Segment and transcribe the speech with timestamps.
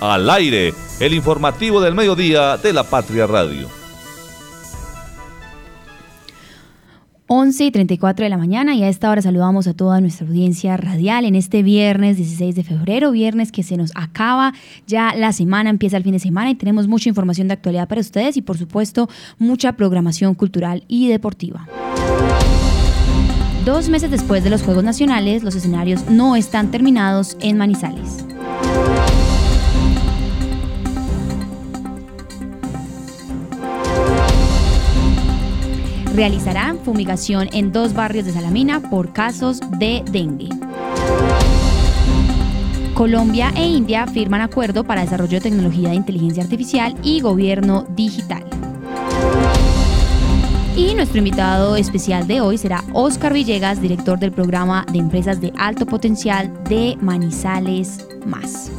[0.00, 3.68] Al aire, el informativo del mediodía de la Patria Radio.
[7.26, 10.76] 11 y 34 de la mañana y a esta hora saludamos a toda nuestra audiencia
[10.76, 14.52] radial en este viernes 16 de febrero, viernes que se nos acaba,
[14.86, 18.02] ya la semana empieza el fin de semana y tenemos mucha información de actualidad para
[18.02, 19.08] ustedes y por supuesto
[19.38, 21.66] mucha programación cultural y deportiva.
[23.64, 28.26] Dos meses después de los Juegos Nacionales, los escenarios no están terminados en Manizales.
[36.14, 40.48] Realizarán fumigación en dos barrios de Salamina por casos de dengue.
[42.94, 48.44] Colombia e India firman acuerdo para desarrollo de tecnología de inteligencia artificial y gobierno digital.
[50.76, 55.52] Y nuestro invitado especial de hoy será Oscar Villegas, director del programa de empresas de
[55.56, 58.70] alto potencial de Manizales Más.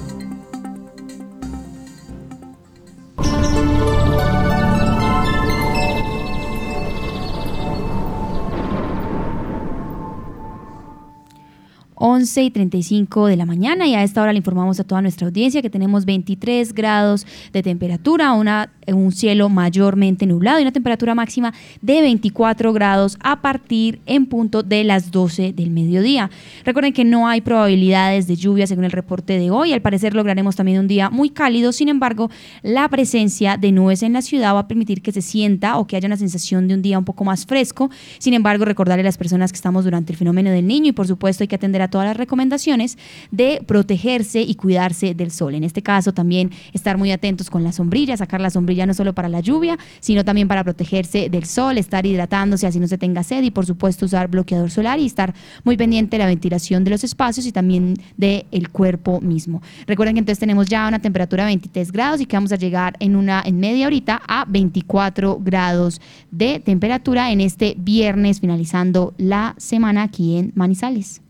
[12.08, 15.26] 11 y 35 de la mañana y a esta hora le informamos a toda nuestra
[15.26, 21.16] audiencia que tenemos 23 grados de temperatura, una, un cielo mayormente nublado y una temperatura
[21.16, 26.30] máxima de 24 grados a partir en punto de las 12 del mediodía.
[26.64, 30.56] Recuerden que no hay probabilidades de lluvia según el reporte de hoy, al parecer lograremos
[30.56, 32.30] también un día muy cálido, sin embargo
[32.62, 35.96] la presencia de nubes en la ciudad va a permitir que se sienta o que
[35.96, 39.18] haya una sensación de un día un poco más fresco, sin embargo recordarle a las
[39.18, 41.95] personas que estamos durante el fenómeno del niño y por supuesto hay que atender a
[41.96, 42.98] todas las recomendaciones
[43.32, 45.56] de protegerse y cuidarse del sol.
[45.56, 49.14] En este caso también estar muy atentos con la sombrilla, sacar la sombrilla no solo
[49.14, 53.24] para la lluvia, sino también para protegerse del sol, estar hidratándose así no se tenga
[53.24, 56.92] sed y por supuesto usar bloqueador solar y estar muy pendiente de la ventilación de
[56.92, 59.62] los espacios y también del el cuerpo mismo.
[59.88, 62.98] Recuerden que entonces tenemos ya una temperatura de 23 grados y que vamos a llegar
[63.00, 69.56] en una en media horita a 24 grados de temperatura en este viernes finalizando la
[69.58, 71.22] semana aquí en Manizales.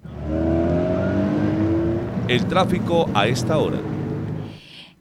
[2.27, 3.94] El tráfico a esta hora.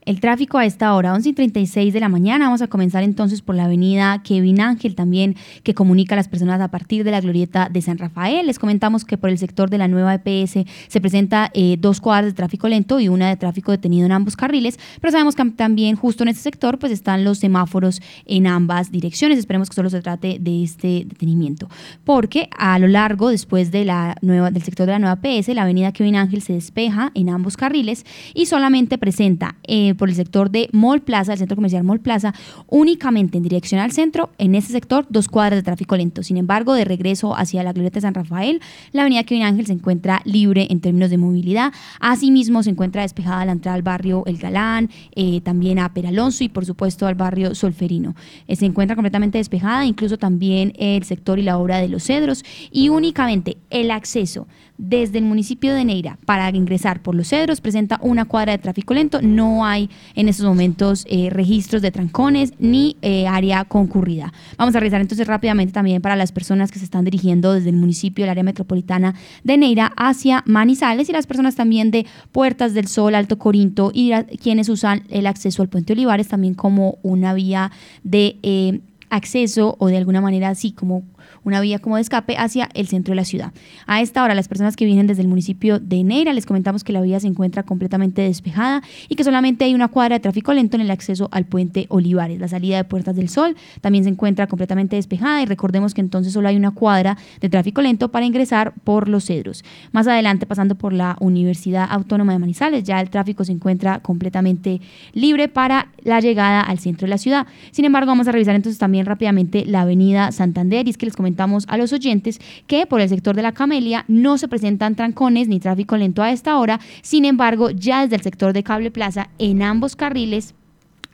[0.07, 2.45] El tráfico a esta hora, 11 y 36 de la mañana.
[2.45, 6.61] Vamos a comenzar entonces por la avenida Kevin Ángel, también que comunica a las personas
[6.61, 8.47] a partir de la glorieta de San Rafael.
[8.47, 12.33] Les comentamos que por el sector de la nueva EPS se presenta eh, dos cuadras
[12.33, 15.97] de tráfico lento y una de tráfico detenido en ambos carriles, pero sabemos que también
[15.97, 19.39] justo en este sector pues están los semáforos en ambas direcciones.
[19.39, 21.71] Esperemos que solo se trate de este detenimiento,
[22.05, 25.63] porque a lo largo, después de la nueva, del sector de la nueva EPS, la
[25.63, 28.05] avenida Kevin Ángel se despeja en ambos carriles
[28.35, 32.35] y solamente presenta eh, por el sector de Mall Plaza, el centro comercial Mall Plaza,
[32.69, 36.23] únicamente en dirección al centro, en ese sector, dos cuadras de tráfico lento.
[36.23, 38.61] Sin embargo, de regreso hacia la glorieta de San Rafael,
[38.93, 41.73] la avenida Kevin Ángel se encuentra libre en términos de movilidad.
[42.01, 46.49] Asimismo, se encuentra despejada la entrada al barrio El Galán, eh, también a Peralonso y,
[46.49, 48.15] por supuesto, al barrio Solferino.
[48.47, 52.45] Eh, se encuentra completamente despejada, incluso también el sector y la obra de los cedros,
[52.71, 57.99] y únicamente el acceso desde el municipio de Neira para ingresar por los cedros presenta
[58.03, 59.21] una cuadra de tráfico lento.
[59.23, 64.33] No hay en estos momentos eh, registros de trancones ni eh, área concurrida.
[64.57, 67.77] Vamos a revisar entonces rápidamente también para las personas que se están dirigiendo desde el
[67.77, 69.15] municipio, el área metropolitana
[69.45, 74.13] de Neira hacia Manizales y las personas también de Puertas del Sol, Alto Corinto y
[74.43, 77.71] quienes usan el acceso al puente Olivares también como una vía
[78.03, 78.81] de eh,
[79.11, 81.05] acceso o de alguna manera así como
[81.45, 83.53] una vía como de escape hacia el centro de la ciudad.
[83.87, 86.93] A esta hora, las personas que vienen desde el municipio de Neira, les comentamos que
[86.93, 90.77] la vía se encuentra completamente despejada y que solamente hay una cuadra de tráfico lento
[90.77, 92.39] en el acceso al puente Olivares.
[92.41, 96.33] La salida de Puertas del Sol también se encuentra completamente despejada y recordemos que entonces
[96.33, 99.65] solo hay una cuadra de tráfico lento para ingresar por los cedros.
[99.93, 104.81] Más adelante, pasando por la Universidad Autónoma de Manizales, ya el tráfico se encuentra completamente
[105.13, 107.47] libre para la llegada al centro de la ciudad.
[107.71, 111.65] Sin embargo, vamos a revisar entonces también rápidamente la avenida Santander y es que comentamos
[111.69, 115.61] a los oyentes que por el sector de la Camelia no se presentan trancones ni
[115.61, 119.63] tráfico lento a esta hora, sin embargo, ya desde el sector de Cable Plaza en
[119.63, 120.55] ambos carriles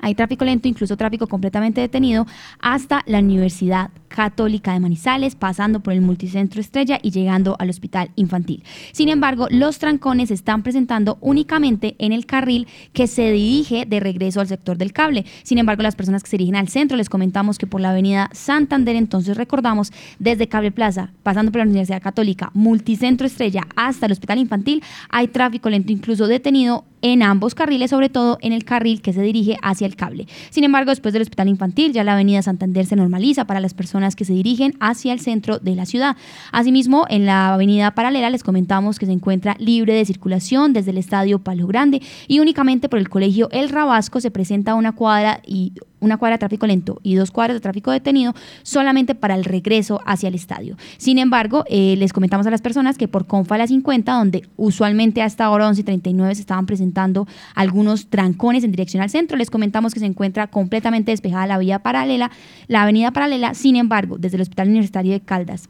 [0.00, 2.26] hay tráfico lento, incluso tráfico completamente detenido,
[2.60, 8.10] hasta la Universidad Católica de Manizales, pasando por el Multicentro Estrella y llegando al Hospital
[8.16, 8.64] Infantil.
[8.92, 14.00] Sin embargo, los trancones se están presentando únicamente en el carril que se dirige de
[14.00, 15.24] regreso al sector del cable.
[15.44, 18.28] Sin embargo, las personas que se dirigen al centro, les comentamos que por la avenida
[18.32, 24.12] Santander, entonces recordamos, desde Cable Plaza, pasando por la Universidad Católica, Multicentro Estrella hasta el
[24.12, 29.00] Hospital Infantil, hay tráfico lento incluso detenido en ambos carriles, sobre todo en el carril
[29.00, 30.26] que se dirige hacia el cable.
[30.50, 33.99] Sin embargo, después del Hospital Infantil, ya la avenida Santander se normaliza para las personas
[34.16, 36.16] que se dirigen hacia el centro de la ciudad.
[36.52, 40.98] Asimismo, en la avenida paralela les comentamos que se encuentra libre de circulación desde el
[40.98, 45.74] estadio Palo Grande y únicamente por el colegio El Rabasco se presenta una cuadra y
[46.00, 50.00] una cuadra de tráfico lento y dos cuadras de tráfico detenido solamente para el regreso
[50.06, 50.76] hacia el estadio.
[50.98, 55.22] Sin embargo, eh, les comentamos a las personas que por Confa la 50, donde usualmente
[55.22, 59.50] hasta ahora 11 y 39 se estaban presentando algunos trancones en dirección al centro, les
[59.50, 62.30] comentamos que se encuentra completamente despejada la vía paralela,
[62.66, 65.68] la avenida paralela, sin embargo, desde el Hospital Universitario de Caldas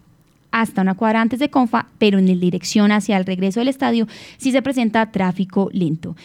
[0.53, 4.07] hasta una cuadra antes de Confa, pero en la dirección hacia el regreso del estadio
[4.37, 6.17] sí se presenta tráfico lento.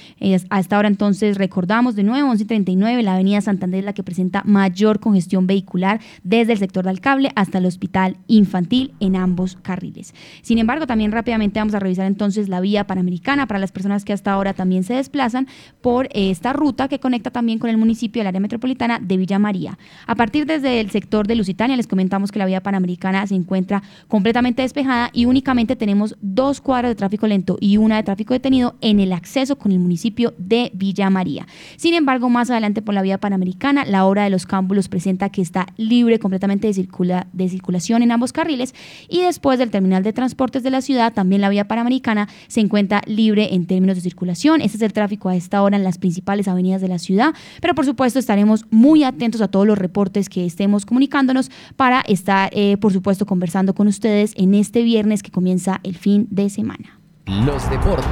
[0.49, 4.43] a esta hora entonces recordamos de nuevo 11.39, la avenida Santander es la que presenta
[4.45, 10.13] mayor congestión vehicular desde el sector del cable hasta el hospital infantil en ambos carriles.
[10.41, 14.13] Sin embargo, también rápidamente vamos a revisar entonces la vía panamericana para las personas que
[14.13, 15.47] hasta ahora también se desplazan
[15.81, 19.77] por esta ruta que conecta también con el municipio del área metropolitana de Villa María.
[20.07, 23.83] A partir desde el sector de Lusitania les comentamos que la vía panamericana se encuentra
[24.15, 28.75] completamente despejada y únicamente tenemos dos cuadras de tráfico lento y una de tráfico detenido
[28.79, 31.45] en el acceso con el municipio de Villa María.
[31.75, 35.41] Sin embargo, más adelante por la vía panamericana, la hora de los cámbulos presenta que
[35.41, 38.73] está libre completamente de, circula, de circulación en ambos carriles
[39.09, 43.01] y después del terminal de transportes de la ciudad, también la vía panamericana se encuentra
[43.07, 44.61] libre en términos de circulación.
[44.61, 47.75] Este es el tráfico a esta hora en las principales avenidas de la ciudad, pero
[47.75, 52.77] por supuesto estaremos muy atentos a todos los reportes que estemos comunicándonos para estar, eh,
[52.77, 56.99] por supuesto, conversando con ustedes en este viernes que comienza el fin de semana.
[57.25, 58.05] Los deportes.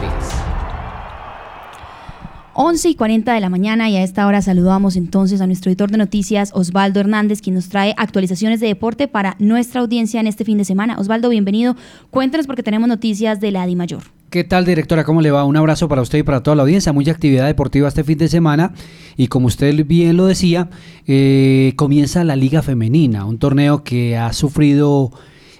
[2.55, 5.89] 11 y 40 de la mañana y a esta hora saludamos entonces a nuestro editor
[5.89, 10.45] de noticias Osvaldo Hernández, quien nos trae actualizaciones de deporte para nuestra audiencia en este
[10.45, 10.97] fin de semana.
[10.99, 11.75] Osvaldo, bienvenido.
[12.11, 14.03] Cuéntanos porque tenemos noticias de la Di Mayor.
[14.29, 15.03] ¿Qué tal, directora?
[15.03, 15.45] ¿Cómo le va?
[15.45, 16.91] Un abrazo para usted y para toda la audiencia.
[16.91, 18.73] Mucha actividad deportiva este fin de semana.
[19.15, 20.69] Y como usted bien lo decía,
[21.05, 25.11] eh, comienza la Liga Femenina, un torneo que ha sufrido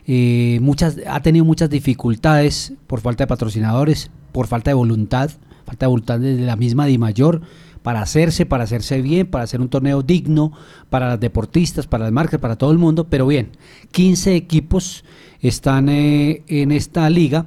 [0.05, 5.31] eh, muchas, ha tenido muchas dificultades por falta de patrocinadores, por falta de voluntad,
[5.65, 7.41] falta de voluntad desde la misma Di Mayor
[7.83, 10.53] para hacerse, para hacerse bien, para hacer un torneo digno
[10.89, 13.07] para las deportistas, para las marcas, para todo el mundo.
[13.09, 13.51] Pero bien,
[13.91, 15.03] 15 equipos
[15.41, 17.45] están eh, en esta liga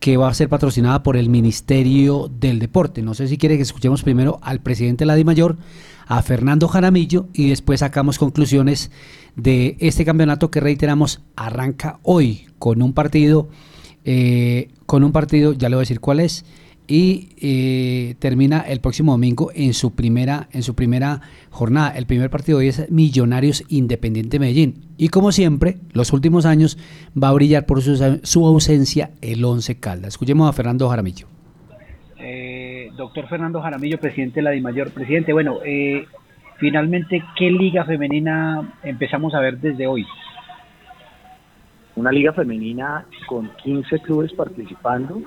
[0.00, 3.00] que va a ser patrocinada por el Ministerio del Deporte.
[3.02, 5.56] No sé si quiere que escuchemos primero al presidente de la Di Mayor,
[6.06, 8.90] a Fernando Jaramillo, y después sacamos conclusiones
[9.34, 13.48] de este campeonato que reiteramos arranca hoy con un partido,
[14.04, 16.44] eh, con un partido, ya le voy a decir cuál es,
[16.88, 21.20] y eh, termina el próximo domingo en su primera en su primera
[21.50, 21.90] jornada.
[21.90, 26.78] El primer partido hoy es Millonarios Independiente Medellín y como siempre, los últimos años
[27.20, 30.14] va a brillar por su, ausencia el Once Caldas.
[30.14, 31.35] Escuchemos a Fernando Jaramillo.
[32.28, 34.90] Eh, doctor Fernando Jaramillo, presidente de la DIMAYOR.
[34.90, 36.08] Presidente, bueno, eh,
[36.56, 40.04] finalmente, ¿qué liga femenina empezamos a ver desde hoy?
[41.94, 45.22] Una liga femenina con 15 clubes participando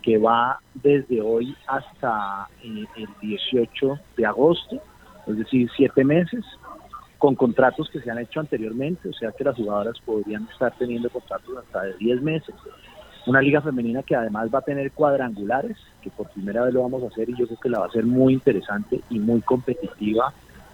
[0.00, 4.80] que va desde hoy hasta eh, el 18 de agosto,
[5.26, 6.44] es decir, siete meses,
[7.18, 11.10] con contratos que se han hecho anteriormente, o sea que las jugadoras podrían estar teniendo
[11.10, 12.54] contratos hasta de 10 meses.
[13.28, 17.02] Una liga femenina que además va a tener cuadrangulares, que por primera vez lo vamos
[17.02, 20.32] a hacer y yo creo que la va a ser muy interesante y muy competitiva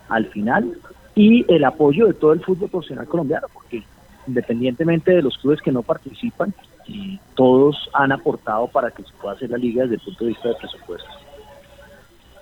[0.08, 0.78] al final.
[1.16, 3.82] Y el apoyo de todo el fútbol profesional colombiano, porque
[4.28, 6.54] independientemente de los clubes que no participan,
[6.86, 10.30] y todos han aportado para que se pueda hacer la liga desde el punto de
[10.30, 11.10] vista de presupuesto.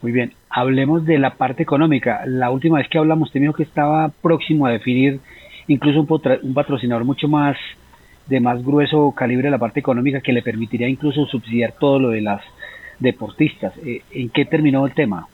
[0.03, 2.23] Muy bien, hablemos de la parte económica.
[2.27, 5.21] La última vez que hablamos, usted que estaba próximo a definir
[5.69, 7.57] incluso un, patrocinador mucho más
[8.27, 12.21] de más grueso calibre la parte económica que le permitiría incluso subsidiar todo lo de
[12.21, 12.43] las
[12.99, 13.75] deportistas.
[13.79, 15.27] Eh, ¿En qué terminó el tema?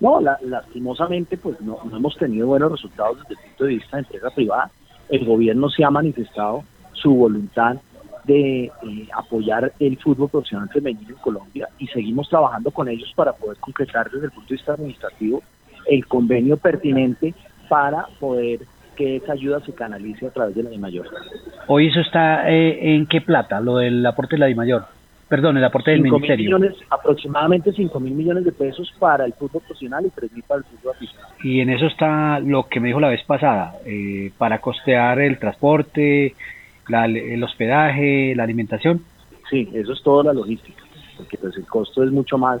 [0.00, 4.02] No, lastimosamente pues no, no, hemos tenido buenos resultados desde el punto de vista de
[4.02, 4.70] empresa privada.
[5.08, 7.76] El gobierno se ha manifestado su voluntad
[8.24, 13.32] de eh, apoyar el fútbol profesional femenino en Colombia y seguimos trabajando con ellos para
[13.32, 15.42] poder concretar desde el punto de vista administrativo
[15.86, 17.34] el convenio pertinente
[17.68, 18.60] para poder
[18.96, 21.08] que esa ayuda se canalice a través de la DIMAYOR.
[21.66, 24.84] Hoy eso está eh, en qué plata, lo del aporte de la DIMAYOR.
[25.28, 26.58] Perdón, el aporte del ministerio.
[26.58, 30.58] Millones, aproximadamente 5 mil millones de pesos para el fútbol profesional y 3 mil para
[30.58, 31.34] el fútbol aficionado.
[31.42, 35.38] Y en eso está lo que me dijo la vez pasada, eh, para costear el
[35.38, 36.34] transporte,
[36.86, 39.02] el hospedaje, la alimentación.
[39.48, 40.82] Sí, eso es toda la logística,
[41.16, 42.60] porque pues el costo es mucho más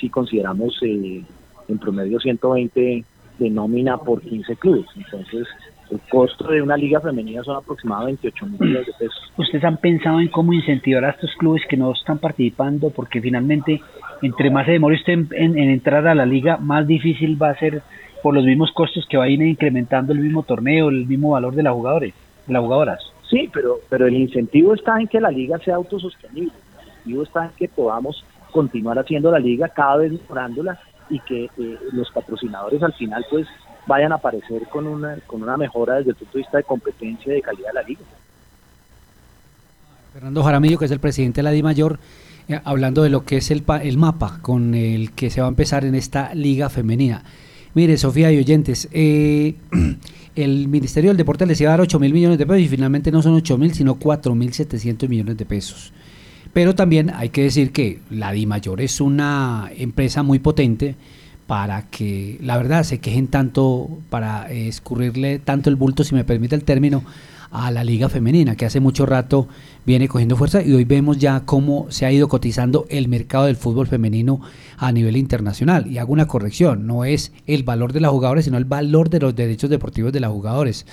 [0.00, 1.22] si consideramos eh,
[1.68, 3.04] en promedio 120
[3.38, 4.86] de nómina por 15 clubes.
[4.96, 5.46] Entonces,
[5.90, 9.32] el costo de una liga femenina son aproximadamente 28 mil millones de pesos.
[9.36, 12.90] ¿Ustedes han pensado en cómo incentivar a estos clubes que no están participando?
[12.90, 13.80] Porque finalmente,
[14.22, 17.82] entre más se demore usted en, entrar a la liga, más difícil va a ser
[18.22, 21.54] por los mismos costos que va a ir incrementando el mismo torneo, el mismo valor
[21.54, 22.14] de las jugadores,
[22.46, 23.00] de las jugadoras.
[23.30, 26.52] Sí, pero, pero el incentivo está en que la liga sea autosostenible.
[26.52, 30.78] El incentivo está en que podamos continuar haciendo la liga, cada vez mejorándola
[31.10, 33.46] y que eh, los patrocinadores al final pues
[33.86, 37.32] vayan a aparecer con una, con una mejora desde el punto de vista de competencia
[37.32, 38.00] y de calidad de la liga.
[40.12, 41.98] Fernando Jaramillo, que es el presidente de la DIMAYOR,
[42.48, 45.50] eh, hablando de lo que es el, el mapa con el que se va a
[45.50, 47.22] empezar en esta liga femenina.
[47.74, 49.54] Mire, Sofía y oyentes, eh,
[50.36, 53.12] el Ministerio del Deporte les iba a dar 8 mil millones de pesos y finalmente
[53.12, 55.92] no son 8 mil, sino 4 mil 700 millones de pesos.
[56.52, 60.96] Pero también hay que decir que la DIMAYOR es una empresa muy potente
[61.46, 66.54] para que, la verdad, se quejen tanto, para escurrirle tanto el bulto, si me permite
[66.54, 67.02] el término,
[67.50, 69.48] a la liga femenina, que hace mucho rato
[69.86, 73.56] viene cogiendo fuerza y hoy vemos ya cómo se ha ido cotizando el mercado del
[73.56, 74.40] fútbol femenino
[74.76, 75.86] a nivel internacional.
[75.86, 79.20] Y hago una corrección, no es el valor de las jugadoras, sino el valor de
[79.20, 80.86] los derechos deportivos de las jugadores,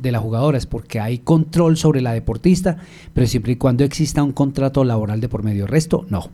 [0.00, 2.78] de las jugadoras, porque hay control sobre la deportista,
[3.14, 5.66] pero siempre y cuando exista un contrato laboral de por medio.
[5.66, 6.30] Resto, no.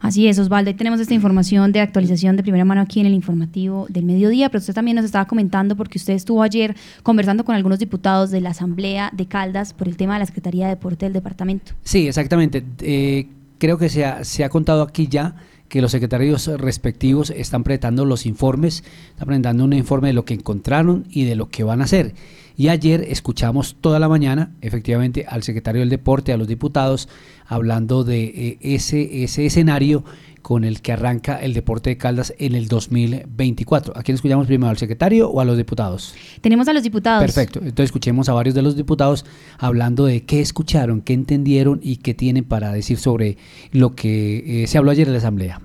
[0.00, 0.74] Así es, Osvaldo.
[0.74, 4.60] tenemos esta información de actualización de primera mano aquí en el informativo del mediodía, pero
[4.60, 8.50] usted también nos estaba comentando porque usted estuvo ayer conversando con algunos diputados de la
[8.50, 11.72] Asamblea de Caldas por el tema de la Secretaría de Deporte del departamento.
[11.84, 12.64] Sí, exactamente.
[12.80, 15.34] Eh, creo que se ha, se ha contado aquí ya
[15.68, 20.34] que los secretarios respectivos están presentando los informes, están presentando un informe de lo que
[20.34, 22.14] encontraron y de lo que van a hacer.
[22.60, 27.08] Y ayer escuchamos toda la mañana, efectivamente, al secretario del Deporte, a los diputados,
[27.46, 30.04] hablando de eh, ese, ese escenario
[30.42, 33.96] con el que arranca el deporte de Caldas en el 2024.
[33.96, 36.14] ¿A quién escuchamos primero, al secretario o a los diputados?
[36.42, 37.22] Tenemos a los diputados.
[37.22, 39.24] Perfecto, entonces escuchemos a varios de los diputados
[39.56, 43.38] hablando de qué escucharon, qué entendieron y qué tienen para decir sobre
[43.72, 45.62] lo que eh, se habló ayer en la Asamblea.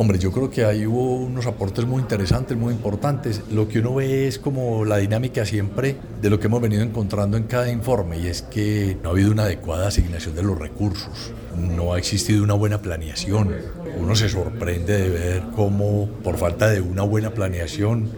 [0.00, 3.42] Hombre, yo creo que ahí hubo unos aportes muy interesantes, muy importantes.
[3.50, 7.36] Lo que uno ve es como la dinámica siempre de lo que hemos venido encontrando
[7.36, 11.32] en cada informe y es que no ha habido una adecuada asignación de los recursos,
[11.56, 13.52] no ha existido una buena planeación.
[13.98, 18.08] Uno se sorprende de ver cómo por falta de una buena planeación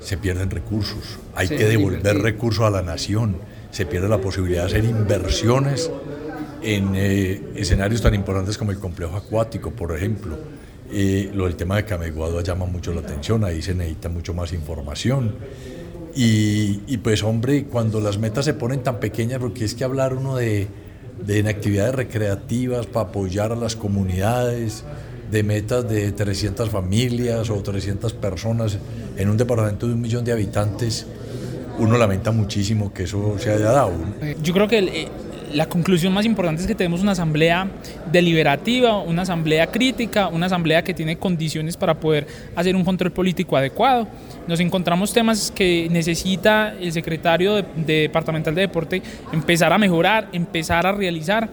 [0.00, 1.18] se pierden recursos.
[1.34, 3.36] Hay que devolver recursos a la nación,
[3.70, 5.90] se pierde la posibilidad de hacer inversiones
[6.60, 10.36] en eh, escenarios tan importantes como el complejo acuático, por ejemplo
[10.92, 14.52] eh, lo del tema de Cameguado llama mucho la atención, ahí se necesita mucho más
[14.52, 15.34] información.
[16.14, 20.36] Y, pues hombre, cuando las metas se ponen tan pequeñas, porque es que hablar uno
[20.36, 20.68] de,
[21.24, 24.84] de actividades recreativas para apoyar a las comunidades,
[25.32, 28.76] de metas de 300 familias o 300 personas
[29.16, 31.06] en un departamento de un millón de habitantes,
[31.78, 33.92] uno lamenta muchísimo que eso se haya dado.
[34.42, 34.90] Yo creo que el,
[35.54, 37.68] la conclusión más importante es que tenemos una asamblea
[38.10, 43.56] deliberativa, una asamblea crítica, una asamblea que tiene condiciones para poder hacer un control político
[43.56, 44.06] adecuado.
[44.46, 50.86] Nos encontramos temas que necesita el secretario de, departamental de deporte empezar a mejorar, empezar
[50.86, 51.48] a realizar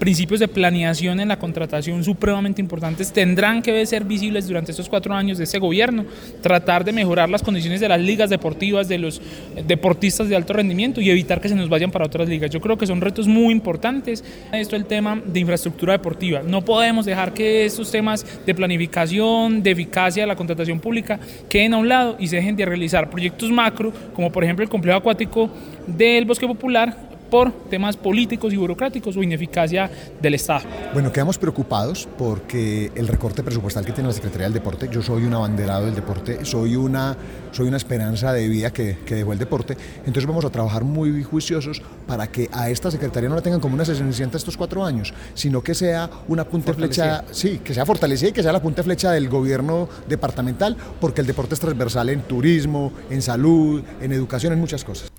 [0.00, 5.14] principios de planeación en la contratación supremamente importantes tendrán que ser visibles durante estos cuatro
[5.14, 6.06] años de este gobierno,
[6.40, 9.20] tratar de mejorar las condiciones de las ligas deportivas, de los
[9.66, 12.50] deportistas de alto rendimiento y evitar que se nos vayan para otras ligas.
[12.50, 14.24] Yo creo que son retos muy importantes.
[14.52, 16.40] Esto es el tema de infraestructura deportiva.
[16.42, 21.74] No podemos dejar que estos temas de planificación, de eficacia de la contratación pública queden
[21.74, 24.96] a un lado y se dejen de realizar proyectos macro, como por ejemplo el complejo
[24.96, 25.50] acuático
[25.86, 30.64] del Bosque Popular, por temas políticos y burocráticos o ineficacia del Estado.
[30.92, 35.24] Bueno, quedamos preocupados porque el recorte presupuestal que tiene la Secretaría del Deporte, yo soy
[35.24, 37.16] un abanderado del deporte, soy una,
[37.52, 41.22] soy una esperanza de vida que, que dejó el deporte, entonces vamos a trabajar muy
[41.22, 45.14] juiciosos para que a esta Secretaría no la tengan como una cenicienta estos cuatro años,
[45.34, 48.82] sino que sea una punta flecha, sí, que sea fortalecida y que sea la punta
[48.82, 54.52] flecha del gobierno departamental, porque el deporte es transversal en turismo, en salud, en educación,
[54.52, 55.10] en muchas cosas.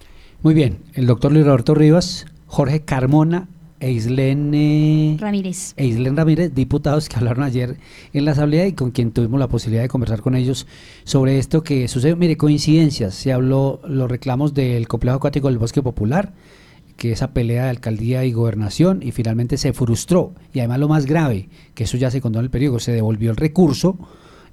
[0.44, 3.48] Muy bien, el doctor Luis Roberto Rivas, Jorge Carmona
[3.80, 5.76] e Islene Ramírez.
[5.78, 7.78] E Ramírez, diputados que hablaron ayer
[8.12, 10.66] en la asamblea y con quien tuvimos la posibilidad de conversar con ellos
[11.04, 12.16] sobre esto que sucede.
[12.16, 16.34] Mire, coincidencias, se habló los reclamos del complejo acuático del Bosque Popular,
[16.98, 20.34] que esa pelea de alcaldía y gobernación y finalmente se frustró.
[20.54, 23.30] Y además lo más grave, que eso ya se contó en el periódico, se devolvió
[23.30, 23.96] el recurso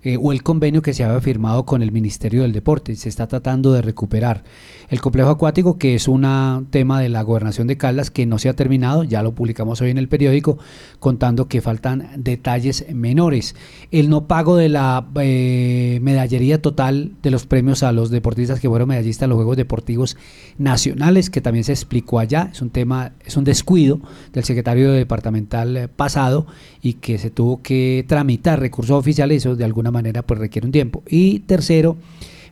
[0.08, 2.96] eh, o el convenio que se había firmado con el Ministerio del Deporte.
[2.96, 4.42] Se está tratando de recuperar
[4.88, 8.48] el complejo acuático, que es un tema de la gobernación de Caldas que no se
[8.48, 10.56] ha terminado, ya lo publicamos hoy en el periódico,
[10.98, 13.54] contando que faltan detalles menores.
[13.90, 18.68] El no pago de la eh, medallería total de los premios a los deportistas que
[18.70, 20.16] fueron medallistas en los Juegos Deportivos
[20.56, 24.00] Nacionales, que también se explicó allá, es un tema, es un descuido
[24.32, 26.46] del secretario departamental eh, pasado
[26.80, 30.72] y que se tuvo que tramitar recursos oficiales, eso de alguna manera pues requiere un
[30.72, 31.02] tiempo.
[31.08, 31.96] Y tercero,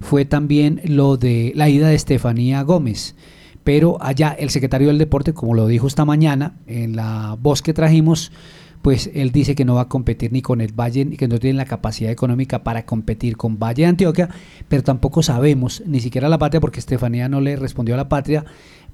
[0.01, 3.15] fue también lo de la ida de Estefanía Gómez.
[3.65, 7.75] Pero allá el secretario del deporte, como lo dijo esta mañana en la voz que
[7.75, 8.31] trajimos,
[8.87, 11.57] pues él dice que no va a competir ni con el Valle, que no tiene
[11.57, 14.29] la capacidad económica para competir con Valle de Antioquia,
[14.69, 18.45] pero tampoco sabemos, ni siquiera la patria, porque Estefanía no le respondió a la patria,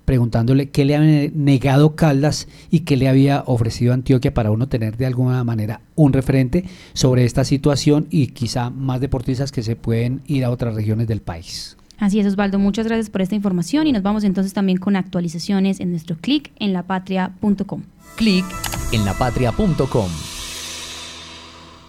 [0.04, 4.96] preguntándole qué le había negado Caldas y qué le había ofrecido Antioquia para uno tener
[4.96, 10.22] de alguna manera un referente sobre esta situación y quizá más deportistas que se pueden
[10.26, 11.76] ir a otras regiones del país.
[11.98, 12.58] Así es, Osvaldo.
[12.58, 16.50] Muchas gracias por esta información y nos vamos entonces también con actualizaciones en nuestro clic
[16.58, 17.82] en lapatria.com.
[18.16, 18.44] Clic
[18.92, 20.08] en lapatria.com.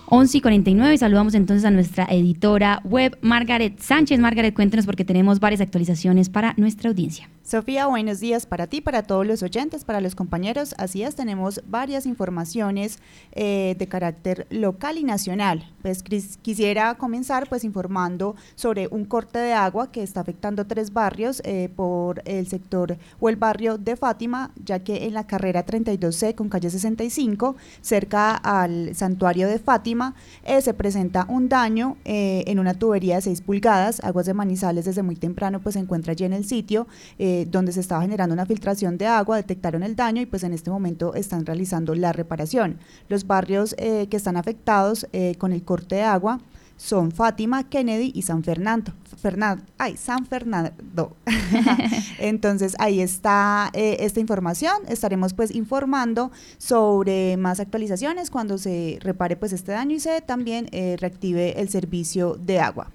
[0.05, 0.97] 11 y 49.
[0.99, 4.19] Saludamos entonces a nuestra editora web, Margaret Sánchez.
[4.19, 7.27] Margaret, cuéntenos porque tenemos varias actualizaciones para nuestra audiencia.
[7.45, 10.73] Sofía, buenos días para ti, para todos los oyentes, para los compañeros.
[10.77, 12.99] Así es, tenemos varias informaciones
[13.33, 15.69] eh, de carácter local y nacional.
[15.81, 16.03] Pues
[16.41, 21.69] quisiera comenzar pues informando sobre un corte de agua que está afectando tres barrios eh,
[21.75, 26.47] por el sector o el barrio de Fátima, ya que en la carrera 32C con
[26.47, 33.15] calle 65, cerca al santuario de Fátima, eh, se presenta un daño en una tubería
[33.15, 34.01] de 6 pulgadas.
[34.01, 36.87] Aguas de Manizales desde muy temprano pues se encuentra allí en el sitio.
[37.33, 40.53] Eh, donde se estaba generando una filtración de agua, detectaron el daño y pues en
[40.53, 42.77] este momento están realizando la reparación.
[43.09, 46.41] Los barrios eh, que están afectados eh, con el corte de agua
[46.77, 48.93] son Fátima, Kennedy y San Fernando.
[49.19, 51.15] Fernando, ay, San Fernando.
[52.19, 54.75] Entonces ahí está esta información.
[54.87, 60.67] Estaremos pues informando sobre más actualizaciones cuando se repare pues este daño y se también
[60.99, 62.91] reactive el servicio de agua.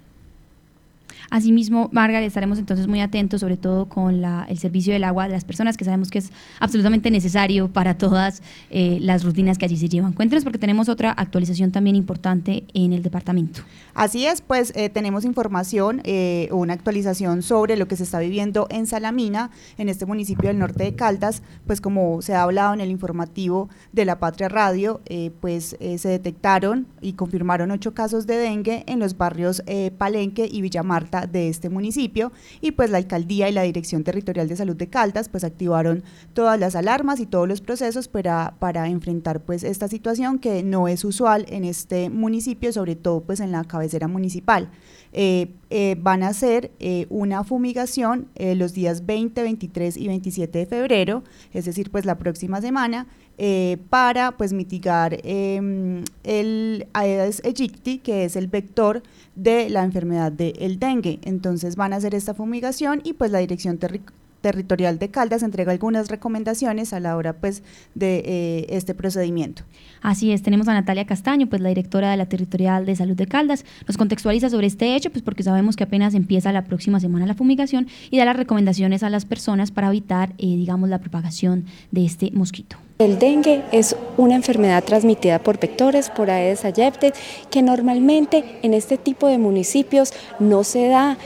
[1.31, 5.45] Asimismo, Margaret, estaremos entonces muy atentos, sobre todo con el servicio del agua de las
[5.45, 9.89] personas, que sabemos que es absolutamente necesario para todas eh, las rutinas que allí se
[9.89, 10.13] llevan.
[10.13, 13.61] Cuéntenos porque tenemos otra actualización también importante en el departamento.
[13.93, 18.65] Así es, pues eh, tenemos información, eh, una actualización sobre lo que se está viviendo
[18.71, 22.81] en Salamina, en este municipio del norte de Caldas, pues como se ha hablado en
[22.81, 25.01] el informativo de la Patria Radio,
[25.41, 29.63] pues se detectaron y confirmaron ocho casos de dengue en los barrios
[29.97, 30.61] Palenque y
[31.27, 35.29] De este municipio y pues la alcaldía y la Dirección Territorial de Salud de Caldas
[35.29, 36.03] pues activaron
[36.33, 40.87] todas las alarmas y todos los procesos para, para enfrentar pues esta situación que no
[40.87, 44.69] es usual en este municipio, sobre todo pues en la cabecera municipal.
[45.11, 50.65] Eh, eh, van a hacer eh, una fumigación los días 20, 23 y 27 de
[50.65, 53.07] febrero, es decir, pues la próxima semana,
[53.89, 59.01] para pues mitigar em, el Aedes aegypti, que es el vector
[59.35, 61.19] de la enfermedad del dengue.
[61.23, 66.09] Entonces van a hacer esta fumigación y pues la Dirección Territorial de Caldas entrega algunas
[66.09, 67.63] recomendaciones a la hora pues
[67.95, 69.63] de eh, este procedimiento.
[70.01, 73.27] Así es, tenemos a Natalia Castaño, pues la directora de la Territorial de Salud de
[73.27, 77.25] Caldas, nos contextualiza sobre este hecho, pues porque sabemos que apenas empieza la próxima semana
[77.25, 81.65] la fumigación y da las recomendaciones a las personas para evitar, eh, digamos, la propagación
[81.91, 82.77] de este mosquito.
[82.99, 87.11] El dengue es una enfermedad transmitida por vectores, por Aedes aegypti,
[87.49, 91.17] que normalmente en este tipo de municipios no se da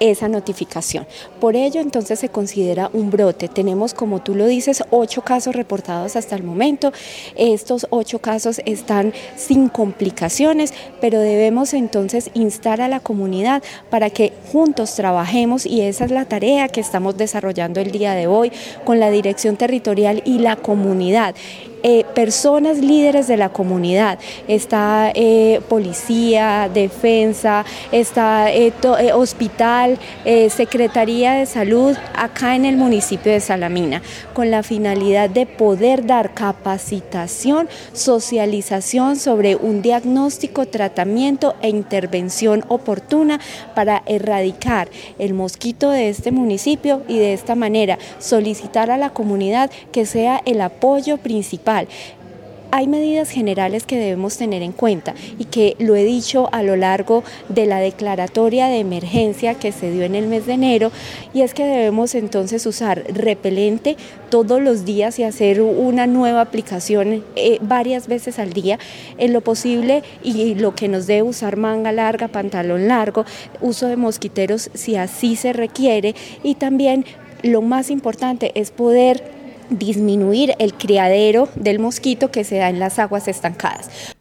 [0.00, 1.06] esa notificación.
[1.40, 3.48] Por ello, entonces se considera un brote.
[3.48, 6.92] Tenemos, como tú lo dices, ocho casos reportados hasta el momento.
[7.36, 14.32] Estos ocho casos están sin complicaciones, pero debemos entonces instar a la comunidad para que
[14.52, 18.52] juntos trabajemos y esa es la tarea que estamos desarrollando el día de hoy
[18.84, 21.34] con la dirección territorial y la comunidad.
[21.86, 24.18] Eh, personas líderes de la comunidad,
[24.48, 28.72] está eh, policía, defensa, está eh,
[29.12, 29.98] hospital,
[30.48, 34.00] Secretaría de Salud acá en el municipio de Salamina,
[34.32, 43.40] con la finalidad de poder dar capacitación, socialización sobre un diagnóstico, tratamiento e intervención oportuna
[43.74, 49.70] para erradicar el mosquito de este municipio y de esta manera solicitar a la comunidad
[49.92, 51.73] que sea el apoyo principal
[52.74, 56.74] hay medidas generales que debemos tener en cuenta y que lo he dicho a lo
[56.74, 60.90] largo de la declaratoria de emergencia que se dio en el mes de enero
[61.32, 63.96] y es que debemos entonces usar repelente
[64.28, 68.80] todos los días y hacer una nueva aplicación eh, varias veces al día
[69.18, 73.24] en lo posible y lo que nos debe usar manga larga, pantalón largo,
[73.60, 77.04] uso de mosquiteros si así se requiere y también
[77.44, 79.33] lo más importante es poder
[79.70, 84.13] disminuir el criadero del mosquito que se da en las aguas estancadas.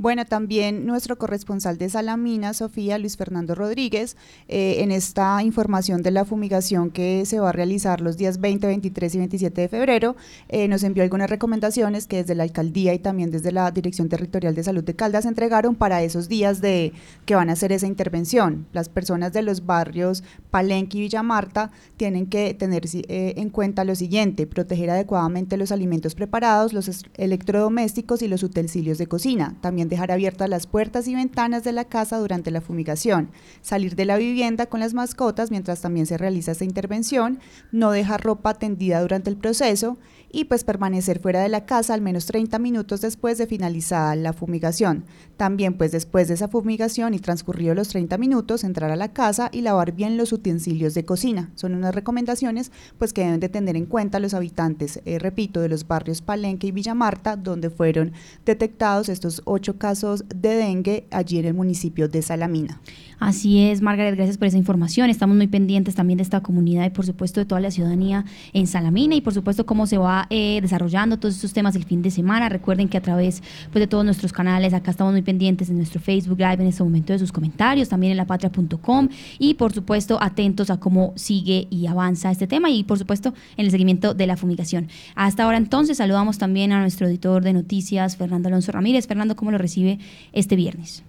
[0.00, 6.12] Bueno, también nuestro corresponsal de Salamina, Sofía Luis Fernando Rodríguez, eh, en esta información de
[6.12, 10.14] la fumigación que se va a realizar los días 20, 23 y 27 de febrero,
[10.48, 14.54] eh, nos envió algunas recomendaciones que desde la alcaldía y también desde la Dirección Territorial
[14.54, 16.92] de Salud de Caldas entregaron para esos días de
[17.26, 18.68] que van a hacer esa intervención.
[18.72, 23.82] Las personas de los barrios Palenque y Villa Marta tienen que tener eh, en cuenta
[23.82, 29.56] lo siguiente, proteger adecuadamente los alimentos preparados, los electrodomésticos y los utensilios de cocina.
[29.60, 33.30] También dejar abiertas las puertas y ventanas de la casa durante la fumigación,
[33.62, 37.40] salir de la vivienda con las mascotas mientras también se realiza esta intervención,
[37.72, 39.98] no dejar ropa tendida durante el proceso
[40.30, 44.32] y pues permanecer fuera de la casa al menos 30 minutos después de finalizada la
[44.32, 45.04] fumigación.
[45.36, 49.48] También pues después de esa fumigación y transcurridos los 30 minutos entrar a la casa
[49.52, 51.50] y lavar bien los utensilios de cocina.
[51.54, 55.68] Son unas recomendaciones pues que deben de tener en cuenta los habitantes, eh, repito, de
[55.68, 58.12] los barrios Palenque y Villa Marta, donde fueron
[58.44, 62.80] detectados estos ocho casos de dengue allí en el municipio de Salamina.
[63.18, 65.10] Así es, Margaret, gracias por esa información.
[65.10, 68.68] Estamos muy pendientes también de esta comunidad y por supuesto de toda la ciudadanía en
[68.68, 72.10] Salamina y por supuesto cómo se va eh, desarrollando todos estos temas el fin de
[72.10, 72.48] semana.
[72.48, 76.00] Recuerden que a través pues, de todos nuestros canales, acá estamos muy pendientes en nuestro
[76.00, 80.70] Facebook Live en este momento de sus comentarios, también en lapatria.com y por supuesto atentos
[80.70, 84.36] a cómo sigue y avanza este tema y por supuesto en el seguimiento de la
[84.36, 84.88] fumigación.
[85.14, 89.06] Hasta ahora entonces saludamos también a nuestro editor de noticias, Fernando Alonso Ramírez.
[89.06, 89.98] Fernando, ¿cómo lo recibe
[90.32, 91.04] este viernes?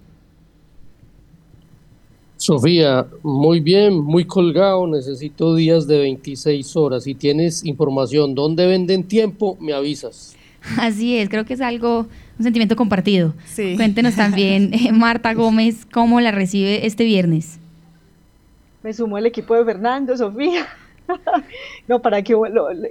[2.40, 7.04] Sofía, muy bien, muy colgado, necesito días de 26 horas.
[7.04, 10.34] Si tienes información dónde venden tiempo, me avisas.
[10.78, 12.06] Así es, creo que es algo,
[12.38, 13.34] un sentimiento compartido.
[13.76, 17.58] Cuéntenos también, eh, Marta Gómez, cómo la recibe este viernes.
[18.82, 20.66] Me sumo al equipo de Fernando, Sofía.
[21.88, 22.36] no, para que,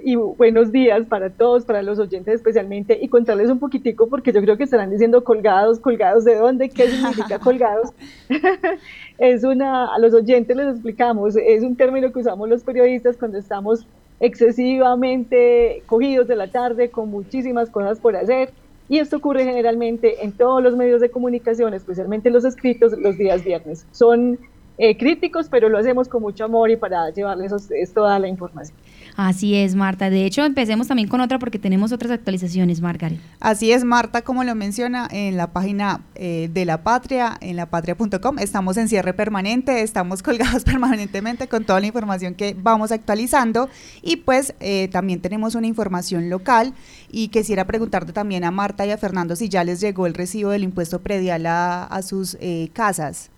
[0.04, 4.40] y buenos días para todos, para los oyentes especialmente, y contarles un poquitico, porque yo
[4.40, 7.90] creo que estarán diciendo colgados, colgados de dónde, qué significa colgados.
[9.18, 13.38] es una, a los oyentes les explicamos, es un término que usamos los periodistas cuando
[13.38, 13.86] estamos
[14.20, 18.50] excesivamente cogidos de la tarde con muchísimas cosas por hacer.
[18.88, 23.44] Y esto ocurre generalmente en todos los medios de comunicación, especialmente los escritos, los días
[23.44, 23.86] viernes.
[23.92, 24.36] Son
[24.82, 28.28] eh, críticos, pero lo hacemos con mucho amor y para llevarles a ustedes toda la
[28.28, 28.74] información.
[29.14, 30.08] Así es, Marta.
[30.08, 33.20] De hecho, empecemos también con otra porque tenemos otras actualizaciones, Margaret.
[33.40, 38.38] Así es, Marta, como lo menciona en la página eh, de La Patria, en lapatria.com,
[38.38, 43.68] estamos en cierre permanente, estamos colgados permanentemente con toda la información que vamos actualizando
[44.00, 46.72] y pues eh, también tenemos una información local
[47.12, 50.48] y quisiera preguntarte también a Marta y a Fernando si ya les llegó el recibo
[50.48, 52.38] del impuesto predial a, sus
[52.72, 53.30] casas.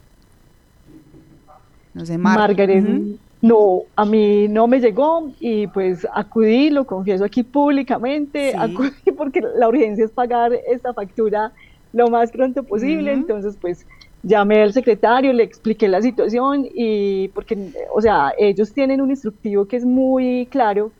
[1.95, 2.85] No sé, Margaret,
[3.43, 9.43] no, a mí no me llegó y pues acudí, lo confieso aquí públicamente, acudí porque
[9.57, 11.53] la urgencia es pagar esta factura
[11.93, 13.85] lo más pronto posible, entonces pues
[14.23, 19.67] llamé al secretario, le expliqué la situación y porque, o sea, ellos tienen un instructivo
[19.67, 20.93] que es muy claro.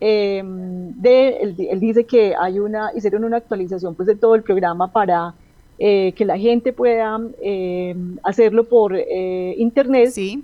[0.00, 4.92] Em, de, él, dice que hay una, hicieron una actualización pues de todo el programa
[4.92, 5.34] para
[5.80, 10.10] eh, que la gente pueda eh, hacerlo por eh, internet.
[10.10, 10.42] Sí.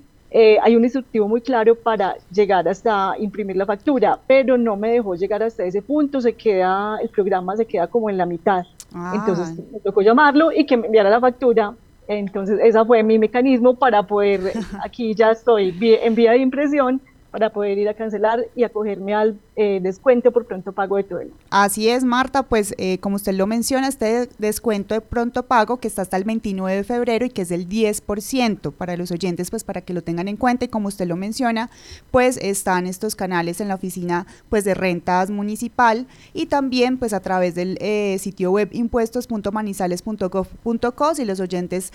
[0.62, 5.14] hay un instructivo muy claro para llegar hasta imprimir la factura, pero no me dejó
[5.14, 8.64] llegar hasta ese punto, se queda, el programa se queda como en la mitad.
[9.12, 11.74] Entonces me tocó llamarlo y que me enviara la factura.
[12.06, 14.52] Entonces ese fue mi mecanismo para poder,
[14.84, 17.00] aquí ya estoy en vía de impresión,
[17.34, 21.18] para poder ir a cancelar y acogerme al eh, descuento por pronto pago de todo
[21.50, 25.88] Así es, Marta, pues eh, como usted lo menciona, este descuento de pronto pago que
[25.88, 29.64] está hasta el 29 de febrero y que es del 10% para los oyentes, pues
[29.64, 31.70] para que lo tengan en cuenta y como usted lo menciona,
[32.12, 37.18] pues están estos canales en la oficina pues de rentas municipal y también pues a
[37.18, 41.92] través del eh, sitio web impuestos.manizales.gov.co si los oyentes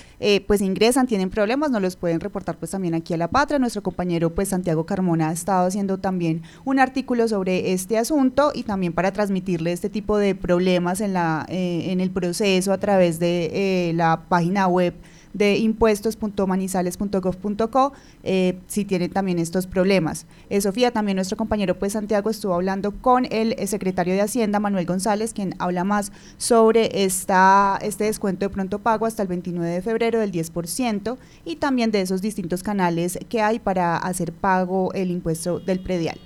[0.48, 3.82] pues ingresan, tienen problemas, nos los pueden reportar pues también aquí a La Patria, nuestro
[3.82, 8.94] compañero pues Santiago Carmona ha estado haciendo también un artículo sobre este asunto y también
[8.94, 13.90] para transmitirle este tipo de problemas en, la, eh, en el proceso a través de
[13.90, 14.94] eh, la página web
[15.34, 20.26] de impuestos.manizales.gov.co eh, si tienen también estos problemas.
[20.50, 24.86] Eh, Sofía, también nuestro compañero pues Santiago estuvo hablando con el, secretario de Hacienda, Manuel
[24.86, 29.82] González, quien habla más sobre esta, este descuento de pronto pago hasta el 29 de
[29.82, 35.12] febrero del 10% y también de esos distintos canales que hay para hacer pago el
[35.12, 36.20] impuesto del predial.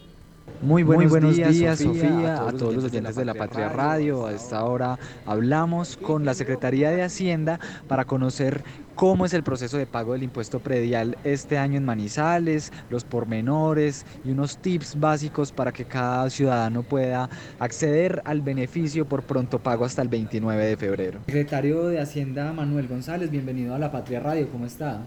[0.61, 4.25] Muy buenos, días, Sofía, a todos, los oyentes de la Patria Radio.
[4.25, 8.63] A esta hora hablamos con la Secretaría de Hacienda para conocer
[8.95, 14.05] cómo es el proceso de pago del impuesto predial este año en Manizales, los pormenores
[14.23, 17.29] y unos tips básicos para que cada ciudadano pueda
[17.59, 21.19] acceder al beneficio por pronto pago hasta el 29 de febrero.
[21.25, 25.01] Secretario de Hacienda Manuel González, bienvenido a la Patria Radio, ¿cómo está?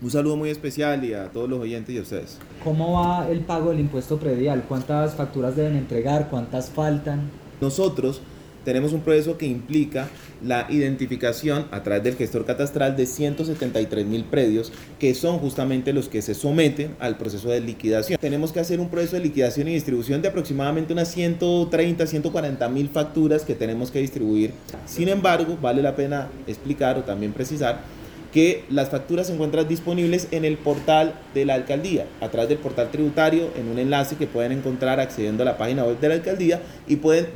[0.00, 2.38] Un saludo muy especial y a todos los oyentes y a ustedes.
[2.62, 4.62] ¿Cómo va el pago del impuesto predial?
[4.68, 6.28] ¿Cuántas facturas deben entregar?
[6.30, 7.22] ¿Cuántas faltan?
[7.60, 8.20] Nosotros
[8.64, 10.08] tenemos un proceso que implica
[10.44, 16.08] la identificación a través del gestor catastral de 173 mil predios que son justamente los
[16.08, 18.20] que se someten al proceso de liquidación.
[18.20, 22.88] Tenemos que hacer un proceso de liquidación y distribución de aproximadamente unas 130, 140 mil
[22.88, 24.52] facturas que tenemos que distribuir.
[24.86, 27.97] Sin embargo, vale la pena explicar o también precisar
[28.32, 32.58] que las facturas se encuentran disponibles en el portal de la alcaldía, a través del
[32.58, 36.14] portal tributario, en un enlace que pueden encontrar accediendo a la página web de la
[36.14, 37.26] alcaldía y pueden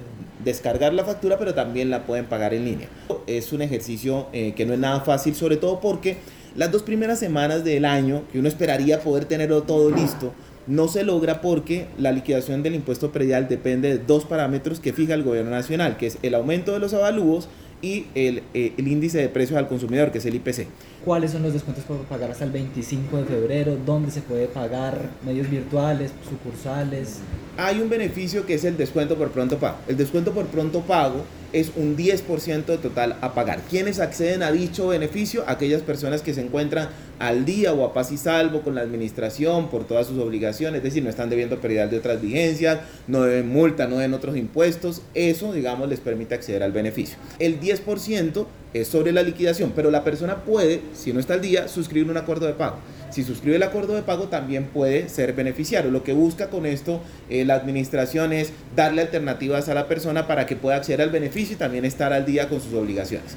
[0.44, 2.88] descargar la factura, pero también la pueden pagar en línea.
[3.26, 6.18] Es un ejercicio eh, que no es nada fácil, sobre todo porque
[6.56, 10.32] las dos primeras semanas del año, que uno esperaría poder tenerlo todo listo,
[10.66, 15.14] no se logra porque la liquidación del impuesto predial depende de dos parámetros que fija
[15.14, 17.48] el gobierno nacional, que es el aumento de los avalúos
[17.82, 20.66] y el, eh, el, índice de precios al consumidor, que es el IPC.
[21.04, 23.76] ¿Cuáles son los descuentos por pagar hasta el 25 de febrero?
[23.84, 25.10] ¿Dónde se puede pagar?
[25.26, 26.12] ¿Medios virtuales?
[26.28, 27.18] ¿Sucursales?
[27.56, 29.76] Hay un beneficio que es el descuento por pronto pago.
[29.88, 33.60] El descuento por pronto pago es un 10% de total a pagar.
[33.68, 35.44] ¿Quiénes acceden a dicho beneficio?
[35.46, 36.88] Aquellas personas que se encuentran
[37.18, 40.84] al día o a paz y salvo con la administración por todas sus obligaciones, es
[40.84, 45.02] decir, no están debiendo pérdida de otras vigencias, no deben multa, no deben otros impuestos.
[45.14, 47.16] Eso, digamos, les permite acceder al beneficio.
[47.38, 51.68] El 10% es sobre la liquidación, pero la persona puede, si no está al día,
[51.68, 52.78] suscribir un acuerdo de pago.
[53.12, 55.90] Si suscribe el acuerdo de pago también puede ser beneficiario.
[55.90, 60.46] Lo que busca con esto eh, la administración es darle alternativas a la persona para
[60.46, 63.36] que pueda acceder al beneficio y también estar al día con sus obligaciones.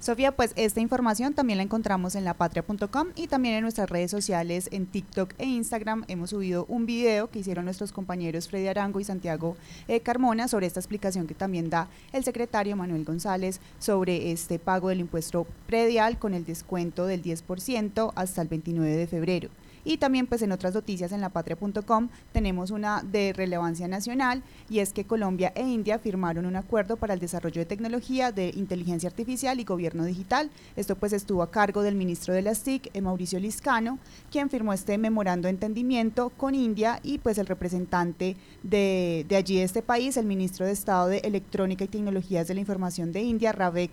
[0.00, 4.70] Sofía, pues esta información también la encontramos en lapatria.com y también en nuestras redes sociales,
[4.72, 6.06] en TikTok e Instagram.
[6.08, 9.58] Hemos subido un video que hicieron nuestros compañeros Freddy Arango y Santiago
[9.88, 14.88] eh, Carmona sobre esta explicación que también da el secretario Manuel González sobre este pago
[14.88, 19.50] del impuesto predial con el descuento del 10% hasta el 29 de febrero.
[19.84, 24.92] Y también pues en otras noticias en lapatria.com tenemos una de relevancia nacional y es
[24.92, 29.60] que Colombia e India firmaron un acuerdo para el desarrollo de tecnología de inteligencia artificial
[29.60, 30.50] y gobierno digital.
[30.76, 33.98] Esto pues estuvo a cargo del ministro de las TIC, eh, Mauricio Liscano,
[34.30, 39.56] quien firmó este memorando de entendimiento con India y pues el representante de, de allí
[39.56, 43.22] de este país, el ministro de Estado de Electrónica y Tecnologías de la Información de
[43.22, 43.90] India, Ravek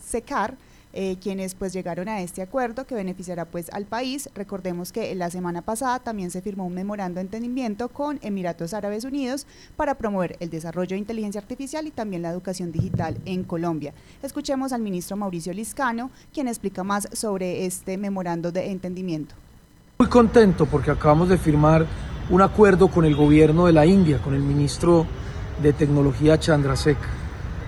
[0.00, 0.56] Sekar,
[0.92, 4.28] eh, quienes pues llegaron a este acuerdo que beneficiará pues al país.
[4.34, 9.04] Recordemos que la semana pasada también se firmó un memorando de entendimiento con Emiratos Árabes
[9.04, 13.94] Unidos para promover el desarrollo de inteligencia artificial y también la educación digital en Colombia.
[14.22, 19.34] Escuchemos al ministro Mauricio Liscano, quien explica más sobre este memorando de entendimiento.
[19.98, 21.86] Muy contento porque acabamos de firmar
[22.30, 25.06] un acuerdo con el gobierno de la India, con el ministro
[25.62, 26.98] de Tecnología Chandrasek.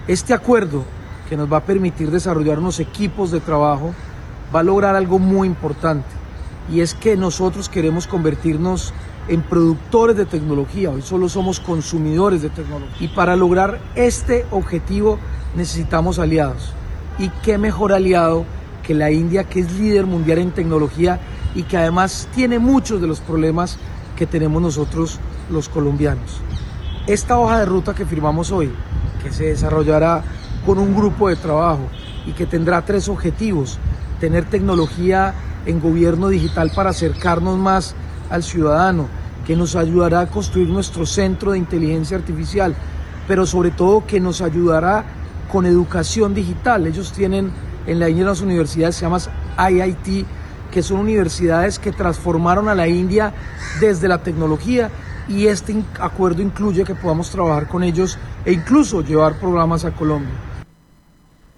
[0.09, 0.85] Este acuerdo
[1.29, 3.95] que nos va a permitir desarrollar unos equipos de trabajo,
[4.55, 6.09] va a lograr algo muy importante.
[6.73, 8.93] Y es que nosotros queremos convertirnos
[9.29, 12.97] en productores de tecnología, hoy solo somos consumidores de tecnología.
[13.01, 15.19] Y para lograr este objetivo
[15.57, 16.73] necesitamos aliados.
[17.19, 18.45] Y qué mejor aliado
[18.83, 21.21] que la India que es líder mundial en tecnología
[21.55, 23.79] y que además tiene muchos de los problemas
[24.17, 25.19] que tenemos nosotros
[25.51, 26.41] los colombianos.
[27.07, 28.71] Esta hoja de ruta que firmamos hoy,
[29.23, 30.23] que se desarrollará
[30.65, 31.89] con un grupo de trabajo
[32.27, 33.79] y que tendrá tres objetivos.
[34.21, 35.35] Tener tecnología
[35.67, 37.95] en gobierno digital para acercarnos más
[38.31, 39.07] al ciudadano,
[39.47, 42.75] que nos ayudará a construir nuestro centro de inteligencia artificial,
[43.29, 45.05] pero sobre todo que nos ayudará
[45.51, 46.87] con educación digital.
[46.87, 47.53] Ellos tienen
[47.87, 49.21] en la India unas universidades, se llaman
[49.59, 50.27] IIT,
[50.71, 53.33] que son universidades que transformaron a la India
[53.81, 54.91] desde la tecnología
[55.29, 60.35] y este acuerdo incluye que podamos trabajar con ellos e incluso llevar programas a Colombia.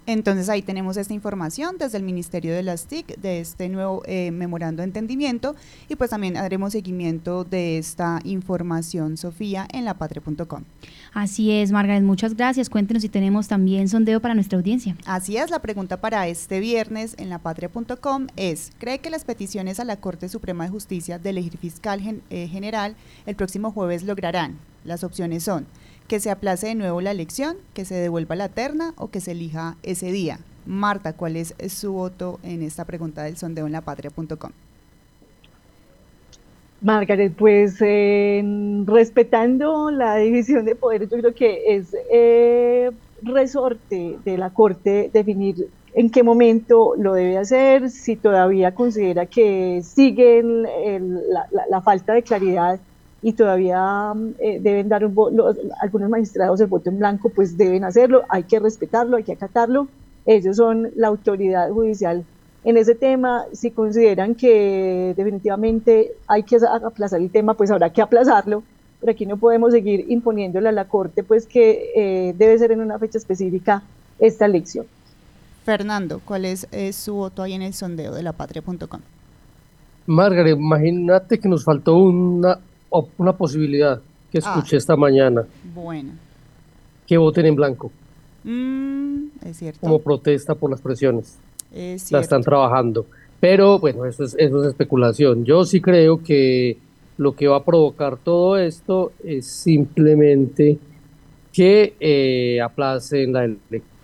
[0.07, 4.31] Entonces ahí tenemos esta información desde el Ministerio de las TIC, de este nuevo eh,
[4.31, 5.53] memorando de entendimiento
[5.89, 10.63] y pues también haremos seguimiento de esta información, Sofía, en lapatria.com.
[11.13, 12.69] Así es, Margaret, muchas gracias.
[12.69, 14.95] Cuéntenos si tenemos también sondeo para nuestra audiencia.
[15.05, 19.83] Así es, la pregunta para este viernes en lapatria.com es, ¿cree que las peticiones a
[19.83, 24.57] la Corte Suprema de Justicia de elegir fiscal eh, general el próximo jueves lograrán?
[24.85, 25.67] Las opciones son
[26.07, 29.31] que se aplace de nuevo la elección, que se devuelva la terna o que se
[29.31, 30.39] elija ese día.
[30.65, 34.51] Marta, ¿cuál es su voto en esta pregunta del sondeo en lapatria.com?
[36.81, 37.79] Margaret, pues
[38.85, 42.91] respetando la división de poderes, yo creo que es eh,
[43.23, 49.81] resorte de la Corte definir en qué momento lo debe hacer, si todavía considera que
[49.83, 52.79] sigue la, falta de claridad
[53.21, 55.15] y todavía eh, deben dar un
[55.81, 59.87] algunos magistrados el voto en blanco, pues deben hacerlo, hay que respetarlo, hay que acatarlo.
[60.25, 62.25] Ellos son la autoridad judicial
[62.63, 63.45] en ese tema.
[63.53, 68.63] Si consideran que definitivamente hay que aplazar el tema, pues habrá que aplazarlo.
[68.99, 72.81] Pero aquí no podemos seguir imponiéndole a la Corte, pues que eh, debe ser en
[72.81, 73.83] una fecha específica
[74.19, 74.85] esta elección.
[75.63, 79.01] Fernando, ¿cuál es, su voto ahí en el sondeo de lapatria.com?
[80.07, 82.57] Margaret, imagínate que nos faltó una,
[83.17, 84.41] una posibilidad que ah.
[84.41, 85.45] escuché esta mañana.
[85.73, 86.11] Bueno.
[87.05, 87.91] Que voten en blanco.
[88.43, 89.79] Mm, es cierto.
[89.81, 91.37] Como protesta por las presiones.
[92.11, 93.05] la están trabajando.
[93.39, 95.45] Pero bueno, eso es, eso es especulación.
[95.45, 96.77] Yo sí creo que
[97.17, 100.77] lo que va a provocar todo esto es simplemente
[101.51, 103.97] que eh, aplacen la elección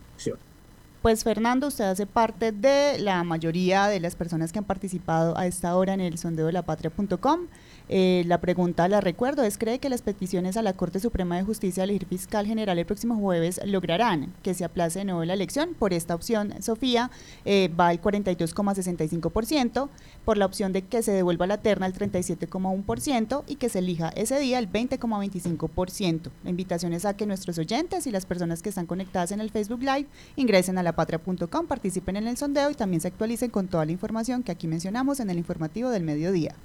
[1.03, 5.45] pues Fernando, usted hace parte de la mayoría de las personas que han participado a
[5.45, 7.41] esta hora en el sondeo de la patria.com.
[7.89, 11.43] Eh, la pregunta, la recuerdo, es, ¿cree que las peticiones a la Corte Suprema de
[11.43, 15.33] Justicia de elegir fiscal general el próximo jueves lograrán que se aplace de nuevo la
[15.33, 15.73] elección?
[15.73, 17.11] Por esta opción, Sofía,
[17.45, 19.89] eh, va el 42,65%,
[20.23, 24.09] por la opción de que se devuelva la terna el 37,1% y que se elija
[24.09, 26.31] ese día el 20,25%.
[26.43, 29.49] La invitación es a que nuestros oyentes y las personas que están conectadas en el
[29.49, 33.85] Facebook Live ingresen a lapatria.com, participen en el sondeo y también se actualicen con toda
[33.85, 36.55] la información que aquí mencionamos en el informativo del mediodía.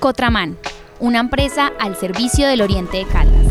[0.00, 0.58] Cotraman,
[0.98, 3.44] una empresa al servicio del Oriente de Caldas.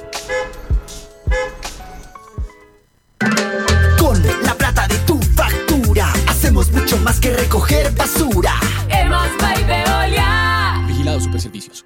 [3.97, 8.55] Con la plata de tu factura, hacemos mucho más que recoger basura.
[8.89, 9.29] Hemos
[10.87, 11.85] Vigilado Superservicios.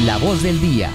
[0.00, 0.90] La voz del día.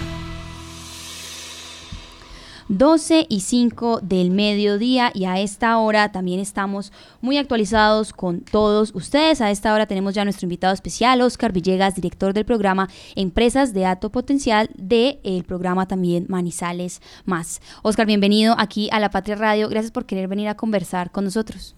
[2.68, 8.96] 12 y 5 del mediodía y a esta hora también estamos muy actualizados con todos
[8.96, 9.40] ustedes.
[9.40, 13.86] A esta hora tenemos ya nuestro invitado especial, Oscar Villegas, director del programa Empresas de
[13.86, 17.62] Alto Potencial del el programa también Manizales Más.
[17.84, 19.70] Oscar, bienvenido aquí a La Patria Radio.
[19.70, 21.76] Gracias por querer venir a conversar con nosotros.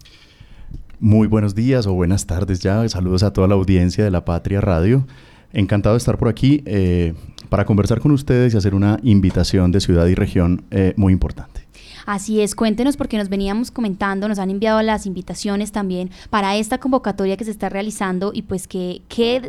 [1.02, 2.88] Muy buenos días o buenas tardes ya.
[2.88, 5.06] Saludos a toda la audiencia de La Patria Radio.
[5.54, 7.14] Encantado de estar por aquí eh,
[7.50, 11.68] para conversar con ustedes y hacer una invitación de ciudad y región eh, muy importante.
[12.06, 16.80] Así es, cuéntenos porque nos veníamos comentando, nos han enviado las invitaciones también para esta
[16.80, 19.02] convocatoria que se está realizando y pues que,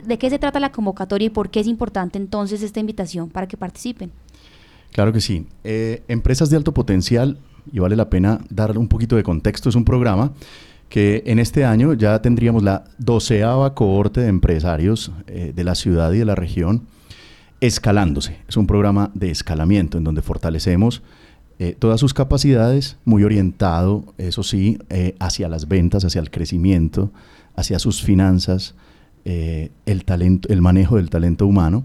[0.04, 3.48] de qué se trata la convocatoria y por qué es importante entonces esta invitación para
[3.48, 4.10] que participen.
[4.92, 5.46] Claro que sí.
[5.64, 7.38] Eh, empresas de alto potencial,
[7.72, 10.32] y vale la pena dar un poquito de contexto, es un programa
[10.90, 16.12] que en este año ya tendríamos la doceava cohorte de empresarios eh, de la ciudad
[16.12, 16.82] y de la región
[17.60, 18.38] escalándose.
[18.48, 21.02] Es un programa de escalamiento en donde fortalecemos
[21.60, 27.12] eh, todas sus capacidades, muy orientado, eso sí, eh, hacia las ventas, hacia el crecimiento,
[27.54, 28.74] hacia sus finanzas,
[29.24, 31.84] el, talento, el manejo del talento humano.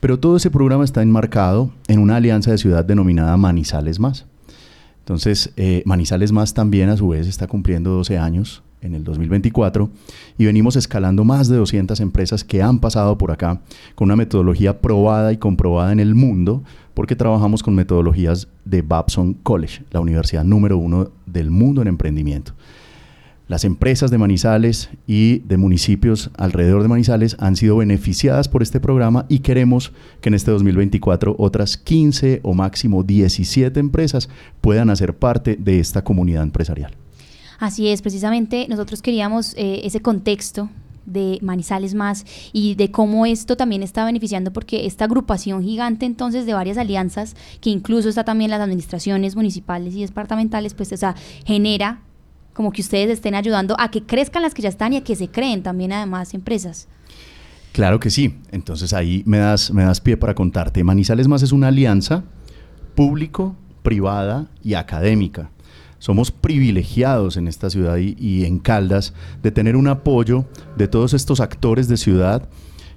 [0.00, 4.26] Pero todo ese programa está enmarcado en una alianza de ciudad denominada Manizales Más.
[5.10, 9.90] Entonces, eh, Manizales Más también a su vez está cumpliendo 12 años en el 2024
[10.38, 13.60] y venimos escalando más de 200 empresas que han pasado por acá
[13.96, 16.62] con una metodología probada y comprobada en el mundo
[16.94, 22.52] porque trabajamos con metodologías de Babson College, la universidad número uno del mundo en emprendimiento.
[23.50, 28.78] Las empresas de Manizales y de municipios alrededor de Manizales han sido beneficiadas por este
[28.78, 34.28] programa y queremos que en este 2024 otras 15 o máximo 17 empresas
[34.60, 36.92] puedan hacer parte de esta comunidad empresarial.
[37.58, 40.70] Así es, precisamente nosotros queríamos eh, ese contexto
[41.04, 46.46] de Manizales más y de cómo esto también está beneficiando porque esta agrupación gigante entonces
[46.46, 51.16] de varias alianzas que incluso está también las administraciones municipales y departamentales pues o sea,
[51.44, 52.02] genera
[52.52, 55.16] como que ustedes estén ayudando a que crezcan las que ya están y a que
[55.16, 56.88] se creen también además empresas.
[57.72, 58.34] Claro que sí.
[58.50, 60.82] Entonces ahí me das, me das pie para contarte.
[60.84, 62.24] Manizales Más es una alianza
[62.94, 65.50] público, privada y académica.
[65.98, 69.12] Somos privilegiados en esta ciudad y, y en Caldas
[69.42, 70.46] de tener un apoyo
[70.76, 72.48] de todos estos actores de ciudad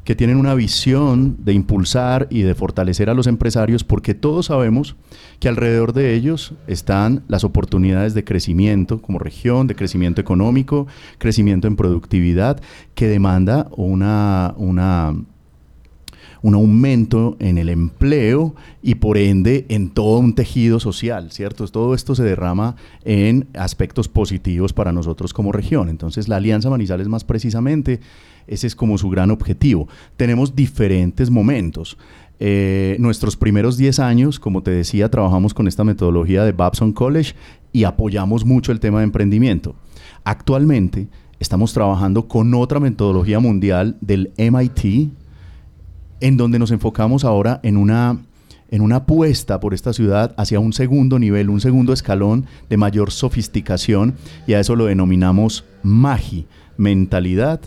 [0.04, 4.96] que tienen una visión de impulsar y de fortalecer a los empresarios porque todos sabemos
[5.40, 10.88] que alrededor de ellos están las oportunidades de crecimiento como región, de crecimiento económico,
[11.18, 12.62] crecimiento en productividad,
[12.96, 15.16] que demanda una, una
[16.44, 21.66] un aumento en el empleo y por ende en todo un tejido social, ¿cierto?
[21.70, 22.76] Todo esto se derrama
[23.06, 25.88] en aspectos positivos para nosotros como región.
[25.88, 28.02] Entonces la Alianza Manizales más precisamente,
[28.48, 29.88] ese es como su gran objetivo.
[30.18, 31.98] Tenemos diferentes momentos.
[32.40, 37.36] Eh, nuestros primeros 10 años, como te decía, trabajamos con esta metodología de Babson College
[37.72, 39.76] y apoyamos mucho el tema de emprendimiento.
[40.24, 41.08] Actualmente
[41.40, 45.12] estamos trabajando con otra metodología mundial del MIT,
[46.20, 48.26] en donde nos enfocamos ahora en una,
[48.70, 53.12] en una apuesta por esta ciudad hacia un segundo nivel, un segundo escalón de mayor
[53.12, 54.16] sofisticación,
[54.48, 57.62] y a eso lo denominamos MAGI, mentalidad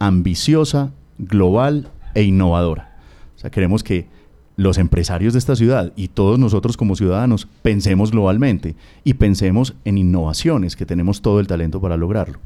[0.00, 2.98] ambiciosa, global e innovadora.
[3.36, 4.08] O sea, queremos que
[4.56, 8.74] los empresarios de esta ciudad y todos nosotros como ciudadanos pensemos globalmente
[9.04, 12.40] y pensemos en innovaciones, que tenemos todo el talento para lograrlo.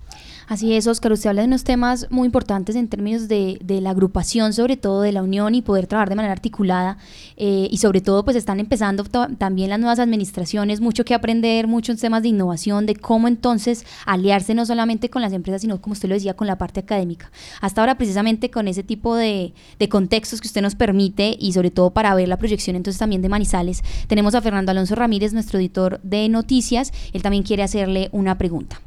[0.46, 4.52] Así es, Oscar, usted habla de unos temas muy importantes en términos de, la agrupación,
[4.52, 6.98] sobre todo de la unión y poder trabajar de manera articulada
[7.36, 11.98] eh, y sobre todo pues están empezando también las nuevas administraciones, mucho que aprender, muchos
[11.98, 16.08] temas de innovación, de cómo entonces aliarse no solamente con las empresas, sino como usted
[16.08, 17.32] lo decía, con la parte académica.
[17.60, 21.70] Hasta ahora precisamente con ese tipo de, de contextos que usted nos permite y sobre
[21.70, 25.58] todo para ver la proyección entonces también de Manizales, tenemos a Fernando Alonso Ramírez, nuestro
[25.58, 28.80] editor de noticias, él también quiere hacerle una pregunta.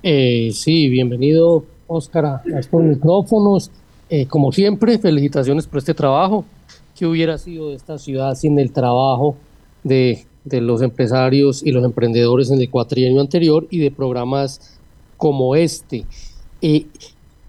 [0.00, 3.70] Eh, sí, bienvenido Oscar a, estos micrófonos.
[4.08, 6.44] Eh, como siempre, felicitaciones por este trabajo.
[6.96, 9.36] ¿Qué hubiera sido de esta ciudad sin el trabajo
[9.82, 14.78] de, los empresarios y los emprendedores en el cuatrienio anterior y de programas
[15.16, 16.04] como este?
[16.62, 16.86] Eh,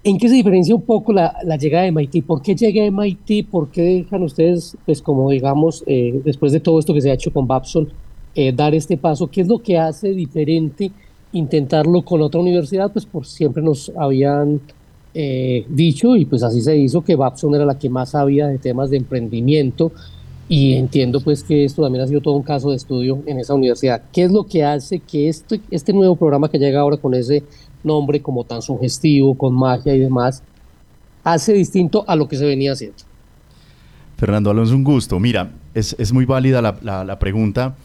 [0.04, 2.26] ¿En qué se diferencia un poco la, llegada de MIT?
[2.26, 3.48] ¿Por qué llega MIT?
[3.48, 7.32] ¿Por qué dejan ustedes, pues como digamos, después de todo esto que se ha hecho
[7.32, 7.90] con Babson,
[8.56, 9.28] dar este paso?
[9.28, 10.92] ¿Qué es lo que hace diferente?
[11.32, 14.62] Intentarlo con otra universidad, pues por siempre nos habían
[15.14, 18.58] eh, dicho y pues así se hizo que Babson era la que más sabía de
[18.58, 19.92] temas de emprendimiento
[20.48, 23.54] y entiendo pues que esto también ha sido todo un caso de estudio en esa
[23.54, 24.02] universidad.
[24.12, 27.44] ¿Qué es lo que hace que este, este nuevo programa que llega ahora con ese
[27.84, 30.44] nombre como tan sugestivo, con magia y demás,
[31.24, 32.98] hace distinto a lo que se venía haciendo?
[34.18, 35.20] Fernando Alonso, un gusto.
[35.20, 37.76] Mira, es, es muy válida la, pregunta.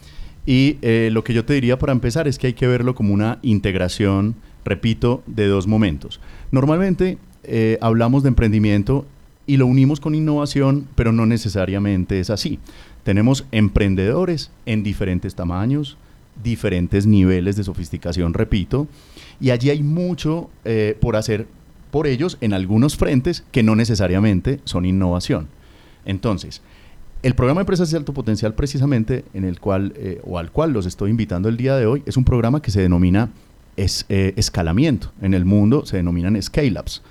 [0.45, 3.13] Y eh, lo que yo te diría para empezar es que hay que verlo como
[3.13, 6.19] una integración, repito, de dos momentos.
[6.51, 9.05] Normalmente eh, hablamos de emprendimiento
[9.47, 12.59] y lo unimos con innovación, pero no necesariamente es así.
[13.03, 15.97] Tenemos emprendedores en diferentes tamaños,
[16.43, 18.87] diferentes niveles de sofisticación, repito,
[19.39, 21.47] y allí hay mucho eh, por hacer
[21.91, 25.47] por ellos en algunos frentes que no necesariamente son innovación.
[26.05, 26.61] Entonces,
[27.25, 30.85] el programa Empresas de Alto Potencial, precisamente, en el cual, eh, o al cual los
[30.85, 33.31] estoy invitando el día de hoy, es un programa que se denomina
[33.75, 35.11] es, eh, escalamiento.
[35.23, 37.01] En el mundo se denominan scale-ups.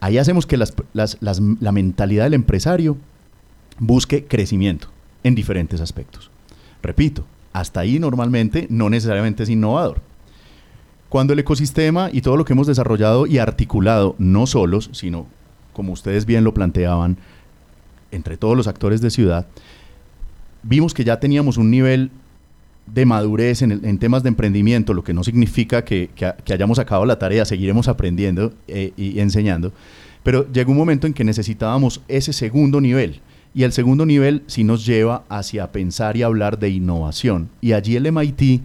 [0.00, 2.98] Ahí hacemos que la mentalidad del empresario
[3.78, 4.88] busque crecimiento
[5.24, 6.30] en diferentes aspectos.
[6.82, 7.24] Repito,
[7.54, 10.02] hasta ahí normalmente no necesariamente es innovador.
[11.08, 15.26] Cuando el ecosistema y todo lo que hemos desarrollado y articulado, no solos, sino
[15.72, 17.16] como ustedes bien lo planteaban,
[18.10, 19.46] entre todos los actores de ciudad,
[20.62, 22.10] vimos que ya teníamos un nivel
[22.86, 26.10] de madurez en, temas de emprendimiento, lo que no significa que,
[26.50, 29.72] hayamos acabado la tarea, seguiremos aprendiendo eh, y enseñando,
[30.22, 33.20] pero llegó un momento en que necesitábamos ese segundo nivel.
[33.54, 37.48] Y el segundo nivel sí nos lleva hacia pensar y hablar de innovación.
[37.60, 38.60] Y allí el MIT,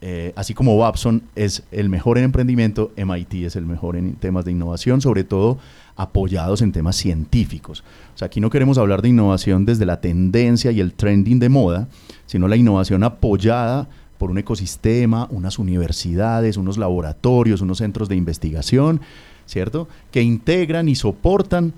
[0.00, 4.44] eh, así como Babson es el mejor en emprendimiento, MIT es el mejor en temas
[4.44, 5.58] de innovación, sobre todo
[5.98, 7.82] apoyados en temas científicos.
[8.14, 11.48] O sea, aquí no queremos hablar de innovación desde la tendencia y el trending de
[11.48, 11.88] moda,
[12.24, 19.00] sino la innovación apoyada por un ecosistema, unas universidades, unos laboratorios, unos centros de investigación,
[19.44, 19.88] ¿cierto?
[20.12, 21.74] Que integran y soportan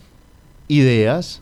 [0.69, 1.41] ideas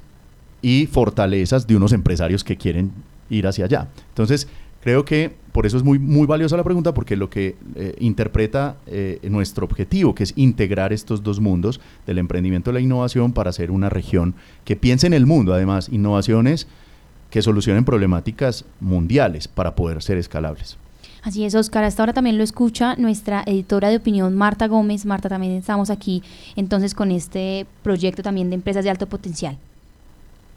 [0.63, 2.93] y fortalezas de unos empresarios que quieren
[3.29, 3.89] ir hacia allá.
[4.11, 4.49] Entonces,
[4.89, 8.79] Creo que por eso es muy, muy valiosa la pregunta, porque lo que eh, interpreta
[8.87, 13.53] eh, nuestro objetivo, que es integrar estos dos mundos del emprendimiento y la innovación para
[13.53, 14.35] ser una región
[14.65, 16.69] que piense en el mundo, además, innovaciones
[17.29, 20.79] que solucionen problemáticas mundiales para poder ser escalables.
[21.23, 21.85] Así es, Oscar.
[21.85, 25.05] Hasta ahora también lo escucha nuestra editora de opinión, Marta Gómez.
[25.05, 26.23] Marta, también estamos aquí
[26.57, 29.59] entonces con este proyecto también de empresas de alto potencial.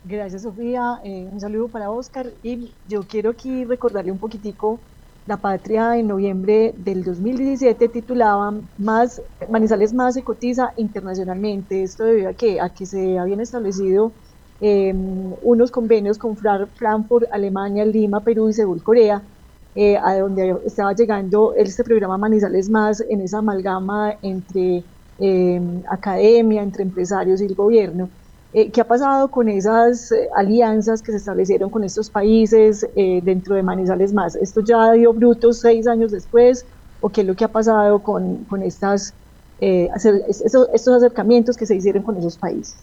[0.04, 1.00] Gracias, Sofía.
[1.04, 2.34] Eh, un saludo para Oscar.
[2.42, 4.88] Y yo quiero aquí recordarle un poquitico
[5.26, 11.84] la Patria en noviembre del 2017 titulaba más, Manizales más se cotiza internacionalmente.
[11.84, 14.18] Esto debido a que, a que se habían establecido
[14.60, 19.30] em, unos convenios con Frankfurt, Alemania, Lima, Perú y Seúl, Corea,
[19.76, 24.86] eh, a donde estaba llegando este programa Manizales más en esa amalgama entre
[25.18, 28.12] em, academia, entre empresarios y el gobierno.
[28.54, 33.22] Eh, ¿Qué ha pasado con esas eh, alianzas que se establecieron con estos países eh,
[33.24, 34.36] dentro de Manizales Más?
[34.36, 36.66] ¿Esto ya dio brutos seis años después?
[37.00, 39.14] ¿O qué es lo que ha pasado con, con estas,
[39.60, 42.76] estos acercamientos que se hicieron con esos países?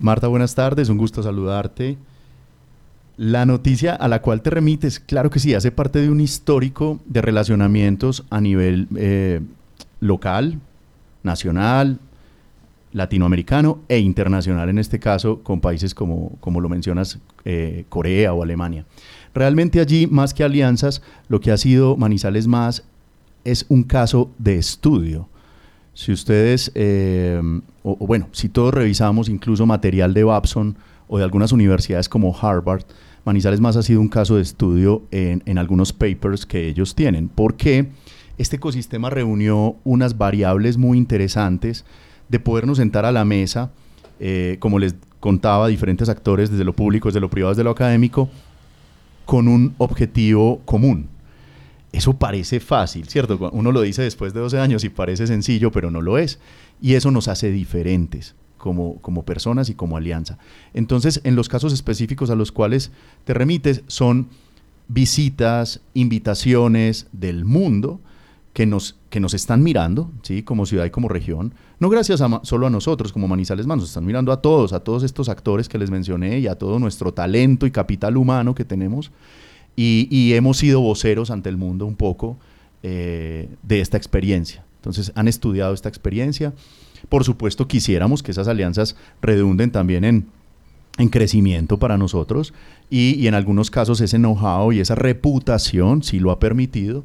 [0.00, 1.98] Marta, buenas tardes, un gusto saludarte.
[3.18, 6.98] La noticia a la cual te remites, claro que sí, hace parte de un histórico
[7.06, 8.88] de relacionamientos a nivel
[10.00, 10.58] local,
[11.22, 11.98] nacional,
[12.92, 18.42] latinoamericano e internacional, en este caso con países como, como lo mencionas, eh, Corea o
[18.42, 18.86] Alemania.
[19.34, 22.84] Realmente allí, más que alianzas, lo que ha sido Manizales Más
[23.44, 25.28] es un caso de estudio.
[25.92, 27.40] Si ustedes, eh,
[27.82, 30.76] o, bueno, si todos revisamos incluso material de Babson
[31.08, 32.84] o de algunas universidades como Harvard,
[33.24, 37.28] Manizales Más ha sido un caso de estudio en, en algunos papers que ellos tienen,
[37.28, 37.90] porque
[38.38, 41.84] este ecosistema reunió unas variables muy interesantes
[42.28, 43.70] de podernos sentar a la mesa,
[44.20, 48.28] eh, como les contaba, diferentes actores, desde lo público, desde lo privado, desde lo académico,
[49.24, 51.08] con un objetivo común.
[51.92, 53.50] Eso parece fácil, ¿cierto?
[53.52, 56.38] Uno lo dice después de 12 años y parece sencillo, pero no lo es.
[56.80, 60.38] Y eso nos hace diferentes como, como personas y como alianza.
[60.74, 62.90] Entonces, en los casos específicos a los cuales
[63.24, 64.28] te remites son
[64.88, 68.00] visitas, invitaciones del mundo,
[68.56, 70.42] que nos, que nos están mirando, ¿sí?
[70.42, 73.88] como ciudad y como región, no gracias a, solo a nosotros como Manizales Más, nos
[73.90, 77.12] están mirando a todos, a todos estos actores que les mencioné y a todo nuestro
[77.12, 79.12] talento y capital humano que tenemos,
[79.76, 82.38] y, hemos sido voceros ante el mundo un poco
[82.82, 84.64] eh, de esta experiencia.
[84.76, 86.54] Entonces han estudiado esta experiencia.
[87.10, 90.28] Por supuesto, quisiéramos que esas alianzas redunden también en,
[90.96, 92.54] en crecimiento para nosotros
[92.88, 97.04] y, y, en algunos casos ese know-how y esa reputación, si lo ha permitido,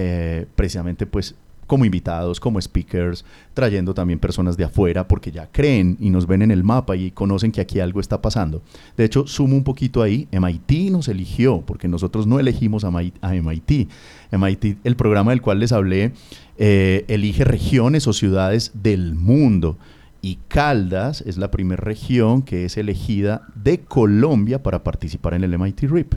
[0.00, 1.34] eh, precisamente pues
[1.66, 6.42] como invitados, como speakers, trayendo también personas de afuera porque ya creen y nos ven
[6.42, 8.62] en el mapa y conocen que aquí algo está pasando.
[8.96, 13.88] De hecho, sumo un poquito ahí, MIT nos eligió porque nosotros no elegimos a, MIT.
[14.30, 16.12] MIT, el programa del cual les hablé,
[16.58, 19.78] eh, elige regiones o ciudades del mundo.
[20.22, 25.58] Y Caldas es la primera región que es elegida de Colombia para participar en el
[25.58, 26.14] MIT RIP.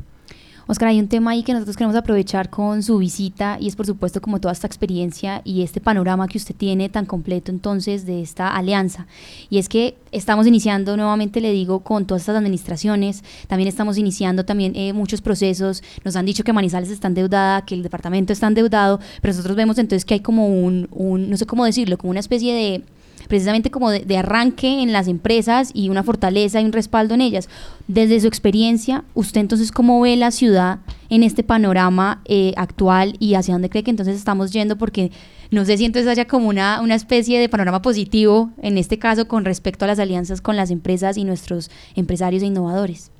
[0.68, 3.86] Oscar, hay un tema ahí que nosotros queremos aprovechar con su visita y es por
[3.86, 8.22] supuesto como toda esta experiencia y este panorama que usted tiene tan completo entonces de
[8.22, 9.08] esta alianza.
[9.50, 14.46] Y es que estamos iniciando nuevamente, le digo, con todas estas administraciones, también estamos iniciando
[14.46, 18.48] también eh, muchos procesos, nos han dicho que Manizales está endeudada, que el departamento está
[18.48, 22.12] endeudado, pero nosotros vemos entonces que hay como un, un no sé cómo decirlo, como
[22.12, 22.84] una especie de
[23.28, 27.50] precisamente como de, arranque en las empresas y una fortaleza y un respaldo en ellas.
[27.88, 33.36] Desde su experiencia, ¿usted entonces cómo ve la ciudad en este panorama eh, actual y
[33.36, 34.78] hacia dónde cree que entonces estamos yendo?
[34.78, 35.12] Porque
[35.50, 39.28] no sé si entonces haya como una, una especie de panorama positivo, en este caso,
[39.28, 43.12] con respecto a las alianzas con las empresas y nuestros empresarios e innovadores.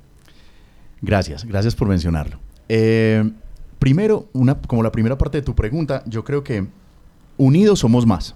[1.02, 2.38] Gracias, gracias por mencionarlo.
[2.68, 3.30] Eh,
[3.78, 6.66] primero, una, como la primera parte de tu pregunta, yo creo que
[7.36, 8.34] unidos somos más.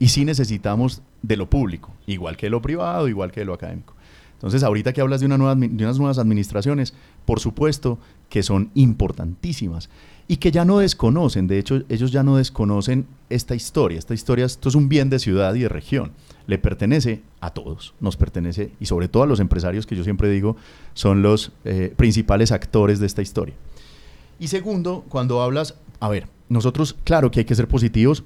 [0.00, 3.54] Y sí necesitamos de lo público, igual que de lo privado, igual que de lo
[3.54, 3.94] académico.
[4.32, 6.94] Entonces, ahorita que hablas de, una nueva, de unas nuevas administraciones,
[7.26, 7.98] por supuesto
[8.30, 9.90] que son importantísimas
[10.28, 13.98] y que ya no desconocen, de hecho, ellos ya no desconocen esta historia.
[13.98, 16.12] Esta historia, esto es un bien de ciudad y de región.
[16.46, 20.30] Le pertenece a todos, nos pertenece y sobre todo a los empresarios que yo siempre
[20.30, 20.56] digo
[20.94, 23.54] son los eh, principales actores de esta historia.
[24.38, 28.24] Y segundo, cuando hablas, a ver, nosotros, claro que hay que ser positivos,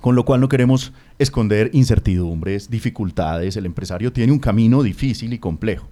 [0.00, 3.56] con lo cual no queremos esconder incertidumbres, dificultades.
[3.56, 5.88] El empresario tiene un camino difícil y complejo.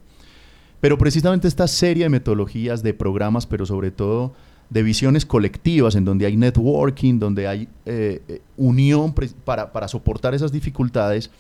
[0.81, 4.33] Pero precisamente esta serie de metodologías, de programas, pero sobre todo
[4.71, 10.53] de visiones colectivas, en donde hay networking, donde hay eh, eh, unión para, soportar esas
[10.53, 11.31] dificultades,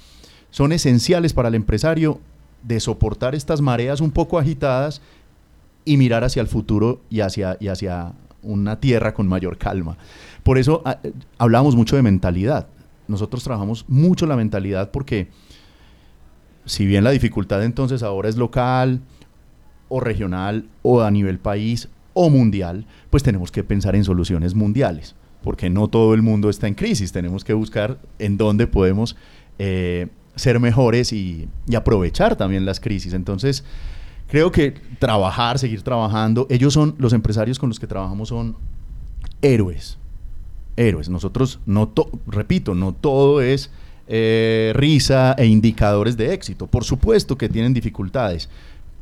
[0.50, 2.20] son esenciales para el empresario
[2.62, 5.02] de soportar estas mareas un poco agitadas
[5.84, 7.56] y mirar hacia el futuro y hacia
[8.42, 9.98] una tierra con mayor calma.
[10.48, 10.98] Por eso ah,
[11.36, 12.68] hablamos mucho de mentalidad.
[13.06, 15.28] Nosotros trabajamos mucho la mentalidad porque
[16.64, 19.02] si bien la dificultad entonces ahora es local
[19.90, 25.16] o regional o a nivel país o mundial, pues tenemos que pensar en soluciones mundiales,
[25.42, 29.16] porque no todo el mundo está en crisis, tenemos que buscar en dónde podemos
[29.58, 33.12] eh, ser mejores y, y aprovechar también las crisis.
[33.12, 33.64] Entonces,
[34.28, 38.56] creo que trabajar, seguir trabajando, ellos son, los empresarios con los que trabajamos son
[39.42, 39.98] héroes,
[40.78, 41.08] héroes.
[41.08, 41.92] Nosotros, no
[42.26, 43.70] repito, no todo es
[44.06, 46.66] eh, risa e indicadores de éxito.
[46.66, 48.48] Por supuesto que tienen dificultades,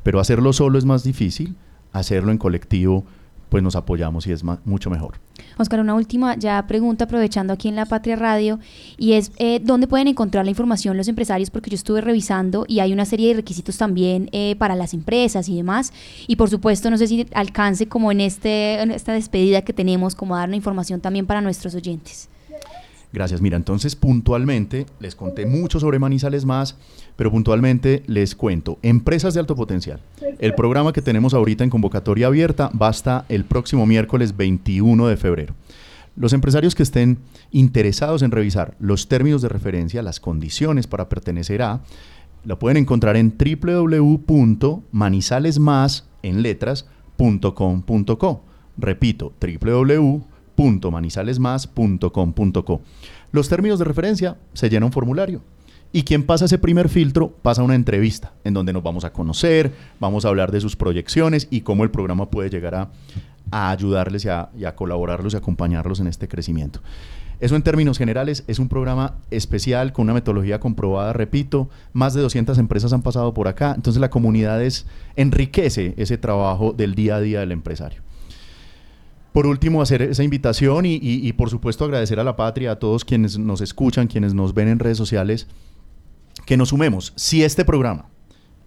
[0.03, 1.55] pero hacerlo solo es más difícil,
[1.93, 3.05] hacerlo en colectivo
[3.49, 5.21] pues nos apoyamos y es mucho mejor.
[5.59, 8.59] Oscar, una última ya pregunta aprovechando aquí en La Patria Radio
[8.99, 11.51] y es eh, ¿dónde pueden encontrar la información los empresarios?
[11.51, 15.49] Porque yo estuve revisando y hay una serie de requisitos también eh, para las empresas
[15.49, 15.93] y demás.
[16.27, 20.15] Y por supuesto, no sé si alcance como en, este, en esta despedida que tenemos,
[20.15, 22.29] como dar una información también para nuestros oyentes.
[23.13, 23.41] Gracias.
[23.41, 26.77] Mira, entonces puntualmente les conté mucho sobre Manizales Más,
[27.17, 28.79] pero puntualmente les cuento.
[28.83, 30.01] Empresas de alto potencial.
[30.39, 35.17] El programa que tenemos ahorita en convocatoria abierta va hasta el próximo miércoles 21 de
[35.17, 35.55] febrero.
[36.17, 37.19] Los empresarios que estén
[37.51, 41.83] interesados en revisar los términos de referencia, las condiciones para pertenecer a,
[42.45, 48.45] lo pueden encontrar en www.manizalesmas en letras.com.co.
[48.79, 52.81] Repito, www www.manizalesmas.com.co.
[53.33, 55.43] Los términos de referencia se llena un formulario.
[55.93, 59.71] Y quien pasa ese primer filtro pasa una entrevista en donde nos vamos a conocer,
[60.01, 62.91] vamos a hablar de sus proyecciones y cómo el programa puede llegar a,
[63.51, 66.81] ayudarles y a, y a colaborarlos y acompañarlos en este crecimiento.
[67.39, 72.23] Eso en términos generales es un programa especial con una metodología comprobada, repito, más de
[72.23, 74.87] 200 empresas han pasado por acá, entonces la comunidad es,
[75.17, 78.06] enriquece ese trabajo del día a día del empresario
[79.37, 83.39] por último, hacer esa invitación y, por supuesto agradecer a la patria, a todos quienes
[83.39, 85.47] nos escuchan, quienes nos ven en redes sociales,
[86.47, 87.13] que nos sumemos.
[87.17, 88.07] Si este programa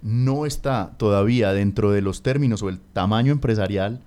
[0.03, 4.01] no está todavía dentro de los términos o el tamaño empresarial,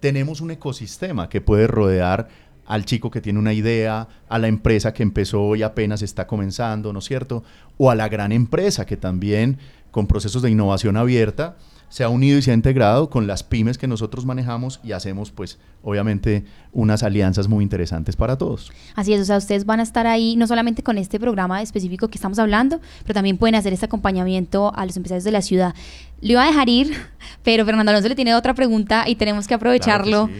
[0.00, 2.28] tenemos un ecosistema que puede rodear
[2.66, 6.92] al chico que tiene una idea, a la empresa que empezó y apenas está comenzando,
[6.92, 7.42] ¿no es cierto?
[7.78, 9.56] O a la gran empresa que también
[9.90, 11.56] con procesos de innovación abierta
[11.92, 15.30] se ha unido y se ha integrado con las pymes que nosotros manejamos y hacemos
[15.30, 18.72] pues obviamente unas alianzas muy interesantes para todos.
[18.94, 22.08] Así es, o sea, ustedes van a estar ahí no solamente con este programa específico
[22.08, 25.74] que estamos hablando, pero también pueden hacer este acompañamiento a los empresarios de la ciudad.
[26.22, 26.94] Lo iba a dejar ir,
[27.42, 30.30] pero Fernando Alonso le tiene otra pregunta y tenemos que aprovecharlo.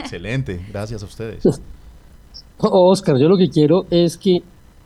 [0.00, 1.44] excelente, gracias a ustedes.
[2.56, 4.38] Oscar, yo lo que quiero es que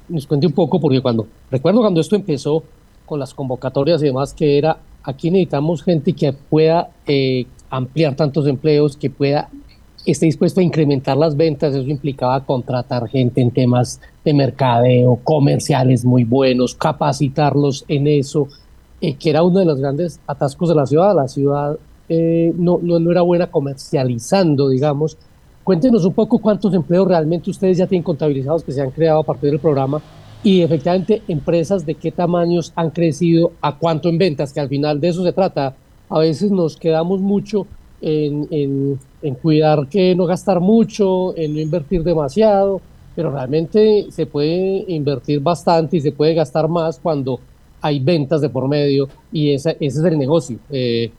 [0.09, 2.65] nos cuente un poco, porque cuando, recuerdo cuando esto empezó
[3.07, 8.47] con las convocatorias y demás, que era aquí necesitamos gente que pueda eh, ampliar tantos
[8.47, 9.49] empleos, que pueda
[10.07, 16.05] esté dispuesto a incrementar las ventas, eso implicaba contratar gente en temas de mercadeo, comerciales
[16.05, 18.49] muy buenos, capacitarlos en eso,
[19.01, 21.15] eh, que era uno de los grandes atascos de la ciudad.
[21.15, 21.77] La ciudad
[22.09, 25.17] eh, no, no, no, era buena comercializando, digamos.
[25.65, 29.25] Cuéntenos un poco cuántos empleos realmente ustedes ya tienen contabilizados que se han creado a
[29.25, 30.01] partir del programa
[30.43, 35.01] y efectivamente empresas de qué tamaños han crecido, a cuánto en ventas, que al final
[35.01, 35.75] de eso se trata.
[36.09, 37.67] A veces nos quedamos mucho
[38.01, 38.99] en,
[39.43, 42.81] cuidar que no gastar mucho, en no invertir demasiado,
[43.15, 47.39] pero realmente se puede invertir bastante y se puede gastar más cuando
[47.83, 50.59] hay ventas de por medio y ese es el negocio.
[50.71, 51.11] Eh,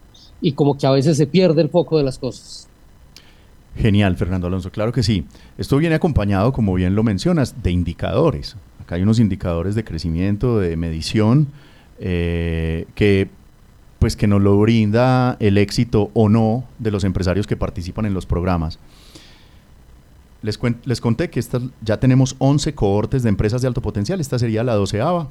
[0.42, 2.68] y como que a veces se pierde el foco de las cosas.
[3.76, 5.26] Genial, Fernando Alonso, claro que sí.
[5.58, 8.58] Esto viene acompañado, como bien lo mencionas, de indicadores
[8.96, 11.48] hay unos indicadores de crecimiento, de medición,
[12.00, 13.30] eh, que
[14.00, 18.16] pues que nos lo brinda el éxito o no de los empresarios que participan en
[18.16, 18.80] los programas.
[20.42, 21.40] Les, les conté que
[21.82, 25.30] ya tenemos 11 cohortes de empresas de alto potencial, esta sería la doceava.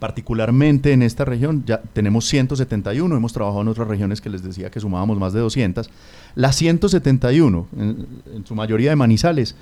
[0.00, 4.68] Particularmente en esta región ya tenemos 171, hemos trabajado en otras regiones que les decía
[4.68, 5.88] que sumábamos más de 200.
[6.34, 9.54] Las 171, en su mayoría de manizales,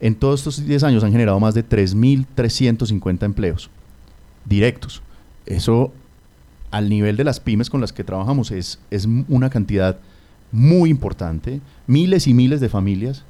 [0.00, 3.70] en todos estos 10 años han generado más de 3.350 empleos
[4.44, 5.02] directos.
[5.46, 5.92] Eso
[6.70, 9.98] al nivel de las pymes con las que trabajamos es, es una cantidad
[10.52, 13.24] muy importante, miles y miles de familias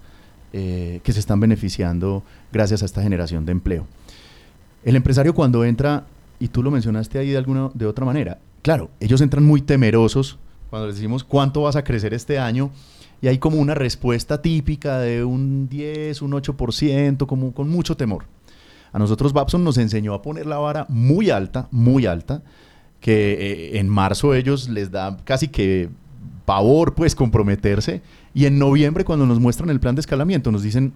[0.53, 3.87] eh, que se están beneficiando gracias a esta generación de empleo.
[4.85, 6.07] El empresario cuando entra,
[6.39, 10.39] y tú lo mencionaste ahí de alguna de otra manera, claro, ellos entran muy temerosos
[10.71, 12.71] cuando les decimos cuánto vas a crecer este año
[13.23, 18.25] y hay como una respuesta típica de un 10, un 8%, como con mucho temor.
[18.93, 22.43] A nosotros Babson nos enseñó a poner la vara muy alta, muy alta,
[23.01, 25.89] que eh, en marzo ellos les da casi que
[26.45, 28.03] pavor pues comprometerse
[28.35, 30.93] y en noviembre cuando nos muestran el plan de escalamiento nos dicen,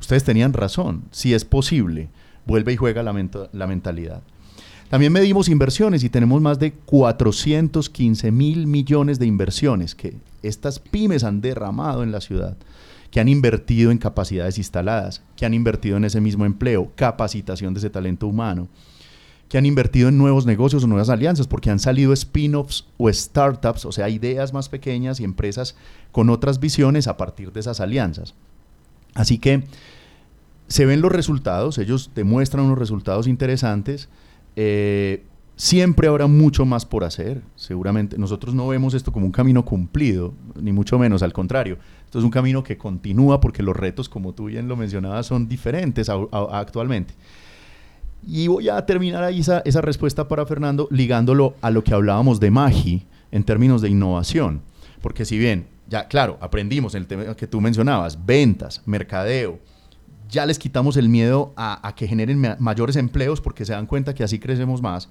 [0.00, 2.08] ustedes tenían razón, si es posible,
[2.46, 3.12] vuelve y juega la,
[3.52, 4.22] la mentalidad.
[4.88, 10.14] También medimos inversiones y tenemos más de 415 mil millones de inversiones que
[10.48, 12.56] estas pymes han derramado en la ciudad,
[13.10, 17.78] que han invertido en capacidades instaladas, que han invertido en ese mismo empleo, capacitación de
[17.78, 18.68] ese talento humano,
[19.48, 23.84] que han invertido en nuevos negocios o nuevas alianzas, porque han salido spin-offs o startups,
[23.84, 25.76] o sea, ideas más pequeñas y empresas
[26.10, 28.34] con otras visiones a partir de esas alianzas.
[29.14, 29.64] Así que
[30.66, 34.08] se ven los resultados, ellos demuestran unos resultados interesantes.
[34.56, 35.24] Eh,
[35.56, 37.42] siempre habrá mucho más por hacer.
[37.56, 41.78] Seguramente nosotros no vemos esto como un camino cumplido, ni mucho menos, al contrario.
[42.04, 45.48] Esto es un camino que continúa porque los retos, como tú bien lo mencionabas, son
[45.48, 47.14] diferentes actualmente.
[48.26, 52.50] Y voy a terminar ahí esa, respuesta para Fernando ligándolo a lo que hablábamos de
[52.50, 54.62] Magi en términos de innovación.
[55.02, 59.58] Porque si bien, ya claro, aprendimos en el tema que tú mencionabas, ventas, mercadeo,
[60.30, 64.24] ya les quitamos el miedo a que generen mayores empleos porque se dan cuenta que
[64.24, 65.10] así crecemos más.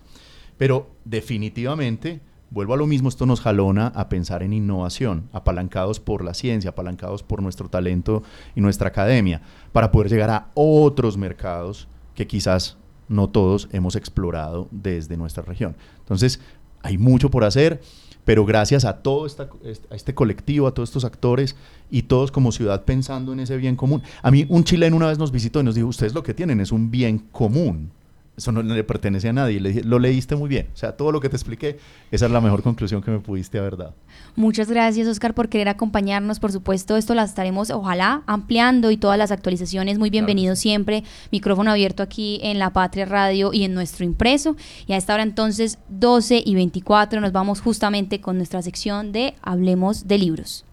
[0.58, 6.24] Pero definitivamente, vuelvo a lo mismo, esto nos jalona a pensar en innovación, apalancados por
[6.24, 8.24] la ciencia, apalancados por nuestro talento
[8.56, 9.41] y nuestra academia,
[9.72, 12.78] para poder llegar a otros mercados que quizás
[13.10, 15.76] no todos hemos explorado desde nuestra región.
[15.99, 16.39] Entonces,
[16.82, 17.82] hay mucho por hacer,
[18.26, 19.49] pero gracias a todo esta,
[19.91, 21.56] este colectivo, a todos estos actores
[21.89, 24.04] y todos como ciudad pensando en ese bien común.
[24.22, 26.60] A mí un chileno una vez nos visitó y nos dijo, ustedes lo que tienen
[26.60, 27.91] es un bien común
[28.36, 29.60] eso no le pertenece a nadie.
[29.60, 30.70] Le dije, lo leíste muy bien.
[30.74, 31.78] O sea, todo lo que te expliqué,
[32.12, 33.94] esa es la mejor conclusión que me pudiste haber dado.
[34.36, 36.40] Muchas gracias, Oscar, por querer acompañarnos.
[36.40, 40.00] Por supuesto, esto la estaremos, ojalá, ampliando y todas las actualizaciones.
[40.00, 41.04] Muy bienvenido siempre.
[41.32, 44.56] Micrófono abierto aquí en La Patria Radio y en nuestro impreso.
[44.88, 49.36] Y a esta hora, entonces, 12 y 24, nos vamos justamente con nuestra sección de
[49.42, 50.66] Hablemos de Libros.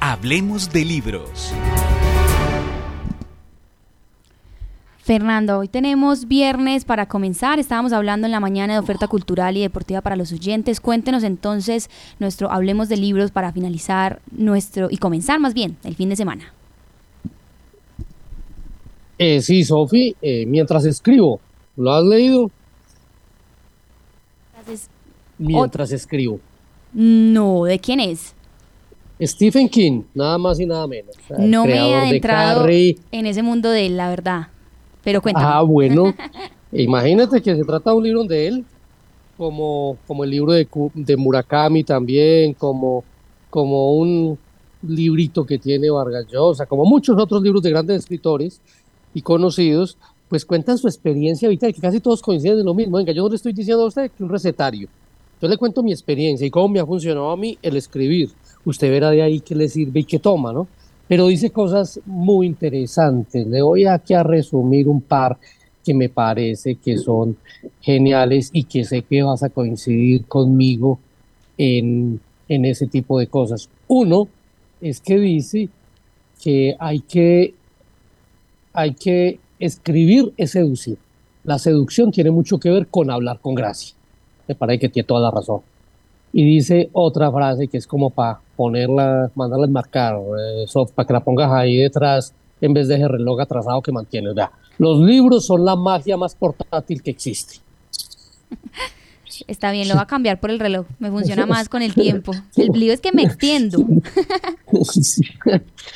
[0.00, 1.54] Hablemos de Libros.
[5.02, 7.58] Fernando, hoy tenemos viernes para comenzar.
[7.58, 10.80] Estábamos hablando en la mañana de oferta cultural y deportiva para los oyentes.
[10.80, 11.90] Cuéntenos entonces
[12.20, 16.54] nuestro Hablemos de Libros para finalizar nuestro y comenzar más bien el fin de semana.
[19.18, 21.40] Eh, sí, Sofi, eh, mientras escribo,
[21.76, 22.50] ¿lo has leído?
[25.38, 26.38] mientras escribo.
[26.92, 28.36] No, ¿de quién es?
[29.20, 31.16] Stephen King, nada más y nada menos.
[31.38, 34.51] No me he adentrado en ese mundo de él, la verdad.
[35.02, 35.46] Pero cuéntame.
[35.48, 36.14] Ah, bueno.
[36.72, 38.64] Imagínate que se trata de un libro de él,
[39.36, 43.04] como, como el libro de, de Murakami también, como,
[43.50, 44.38] como un
[44.82, 48.60] librito que tiene Vargas Llosa, como muchos otros libros de grandes escritores
[49.14, 49.98] y conocidos,
[50.28, 52.96] pues cuentan su experiencia vital, que casi todos coinciden en lo mismo.
[52.96, 54.88] Venga, yo no le estoy diciendo a usted que un recetario.
[55.40, 58.30] Yo le cuento mi experiencia y cómo me ha funcionado a mí el escribir.
[58.64, 60.68] Usted verá de ahí qué le sirve y qué toma, ¿no?
[61.08, 63.46] Pero dice cosas muy interesantes.
[63.46, 65.38] Le voy aquí a resumir un par
[65.84, 67.36] que me parece que son
[67.80, 70.98] geniales y que sé que vas a coincidir conmigo
[71.58, 73.68] en, en ese tipo de cosas.
[73.88, 74.28] Uno
[74.80, 75.68] es que dice
[76.42, 77.54] que hay que,
[78.72, 80.98] hay que escribir es seducir.
[81.44, 83.94] La seducción tiene mucho que ver con hablar con gracia.
[84.46, 85.60] Me parece que tiene toda la razón.
[86.32, 90.64] Y dice otra frase que es como para ponerla, mandarla a marcar, eh,
[90.94, 94.34] para que la pongas ahí detrás en vez de ese reloj atrasado que mantienes.
[94.78, 97.56] los libros son la magia más portátil que existe.
[99.46, 100.86] Está bien, lo va a cambiar por el reloj.
[100.98, 102.32] Me funciona más con el tiempo.
[102.56, 103.78] El lío es que me extiendo.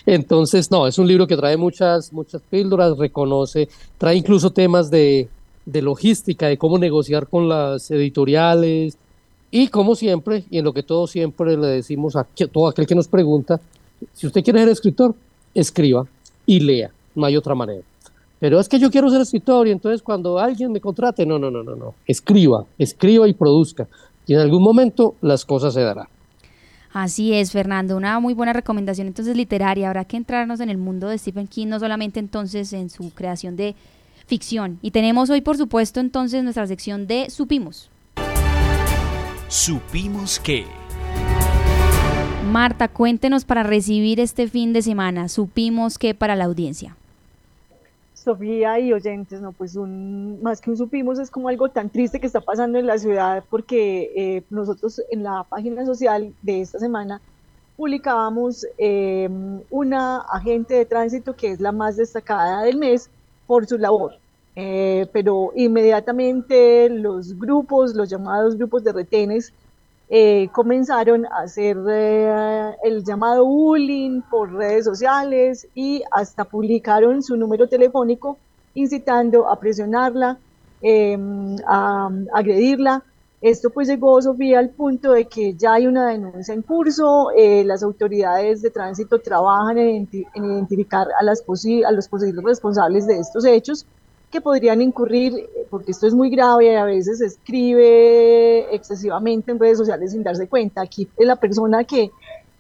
[0.07, 3.69] Entonces, no, es un libro que trae muchas, muchas píldoras, reconoce,
[3.99, 5.29] trae incluso temas de,
[5.65, 8.97] de logística, de cómo negociar con las editoriales,
[9.51, 12.95] y como siempre, y en lo que todos siempre le decimos a todo aquel que
[12.95, 13.61] nos pregunta,
[14.13, 15.15] si usted quiere ser escritor,
[15.55, 16.07] escriba
[16.45, 17.83] y lea, no hay otra manera.
[18.39, 21.51] Pero es que yo quiero ser escritor y entonces cuando alguien me contrate, no, no,
[21.51, 23.87] no, no, no, escriba, escriba y produzca.
[24.27, 26.09] Y en algún momento las cosas se darán.
[26.93, 29.89] Así es, Fernando, una muy buena recomendación entonces literaria.
[29.89, 33.57] Habrá que entrarnos en el mundo de Stephen King, no solamente entonces en su creación
[33.57, 33.75] de
[34.27, 34.79] ficción.
[34.83, 37.91] Y tenemos hoy, por supuesto, entonces nuestra sección de Supimos.
[39.49, 40.65] Supimos que...
[42.51, 45.29] Marta, cuéntenos para recibir este fin de semana.
[45.29, 46.97] Supimos que para la audiencia.
[48.15, 52.19] Sofía y oyentes, no, pues un, más que un supimos es como algo tan triste
[52.19, 56.81] que está pasando en la ciudad porque eh, nosotros en la página social de esta
[56.81, 57.21] semana
[57.77, 59.29] publicábamos eh,
[59.71, 63.11] una agente de tránsito que es la más destacada del mes
[63.47, 64.15] por su labor.
[64.59, 69.53] Eh, pero inmediatamente los grupos, los llamados grupos de retenes,
[70.09, 77.37] eh, comenzaron a hacer eh, el llamado bullying por redes sociales y hasta publicaron su
[77.37, 78.39] número telefónico
[78.75, 80.39] incitando a presionarla,
[80.81, 83.03] em, a, agredirla.
[83.41, 87.65] Esto pues llegó, Sofía, al punto de que ya hay una denuncia en curso, eh,
[87.65, 93.45] las autoridades de tránsito trabajan en, identificar a, las a los posibles responsables de estos
[93.45, 93.87] hechos
[94.31, 99.59] que podrían incurrir, eh, porque esto es muy grave a veces se escribe excesivamente en
[99.59, 100.83] redes sociales sin darse cuenta.
[100.83, 102.11] Aquí la persona que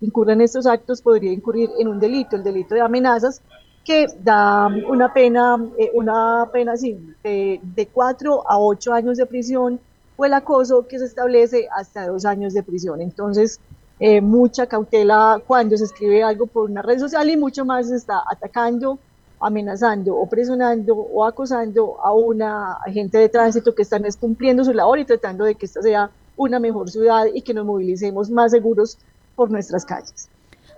[0.01, 3.41] incurre en estos actos podría incurrir en un delito, el delito de amenazas,
[3.85, 9.79] que da una pena, eh, una pena de, de cuatro a ocho años de prisión
[10.17, 13.01] o el acoso que se establece hasta dos años de prisión.
[13.01, 13.61] Entonces,
[13.99, 17.97] eh, mucha cautela cuando se escribe algo por una red social y mucho más se
[17.97, 18.99] está atacando,
[19.41, 24.99] amenazando o presionando o acosando a una agente de tránsito que están cumpliendo su labor
[24.99, 28.99] y tratando de que esta sea una mejor ciudad y que nos movilicemos más seguros
[29.34, 30.28] por nuestras calles.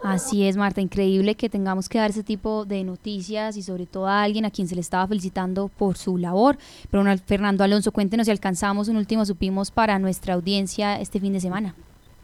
[0.02, 4.06] Así es, Marta, increíble que tengamos que dar ese tipo de noticias y sobre todo
[4.06, 6.56] a alguien a quien se le estaba felicitando por su labor.
[6.90, 11.40] Pero Fernando Alonso, cuéntenos si alcanzamos un último supimos para nuestra audiencia este fin de
[11.40, 11.74] semana.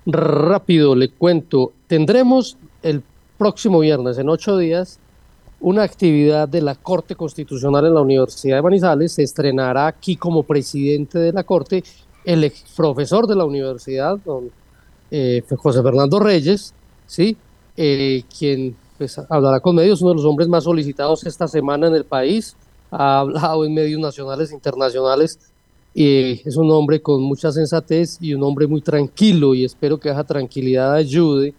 [0.07, 1.73] Rápido, le cuento.
[1.89, 3.03] Tendremos el
[3.39, 5.01] próximo viernes, en ocho días,
[5.65, 9.13] una actividad de la Corte Constitucional en la Universidad de Manizales.
[9.13, 11.83] Se estrenará aquí como presidente de la Corte
[12.23, 14.51] el ex profesor de la universidad, don
[15.11, 16.75] eh, José Fernando Reyes,
[17.07, 17.37] ¿sí?
[17.79, 21.95] Eh, quien pues, hablará con medios, uno de los hombres más solicitados esta semana en
[21.95, 22.57] el país,
[22.91, 25.39] ha hablado en medios nacionales e internacionales,
[25.95, 30.11] y es un hombre con mucha sensatez y un hombre muy tranquilo y espero que
[30.11, 31.55] esa tranquilidad ayude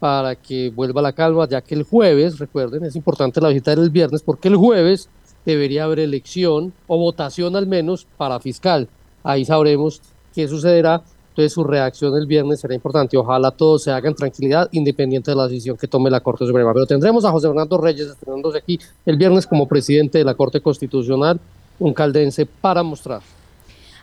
[0.00, 3.90] para que vuelva la calma, ya que el jueves, recuerden, es importante la visita del
[3.90, 5.08] viernes, porque el jueves
[5.44, 8.88] debería haber elección o votación al menos para fiscal.
[9.22, 10.00] Ahí sabremos
[10.34, 13.16] qué sucederá entonces su reacción el viernes será importante.
[13.16, 16.72] Ojalá todo se haga en tranquilidad, independiente de la decisión que tome la Corte Suprema.
[16.72, 20.60] Pero tendremos a José Fernando Reyes estrenándose aquí el viernes como presidente de la Corte
[20.60, 21.40] Constitucional,
[21.78, 23.22] un caldense para mostrar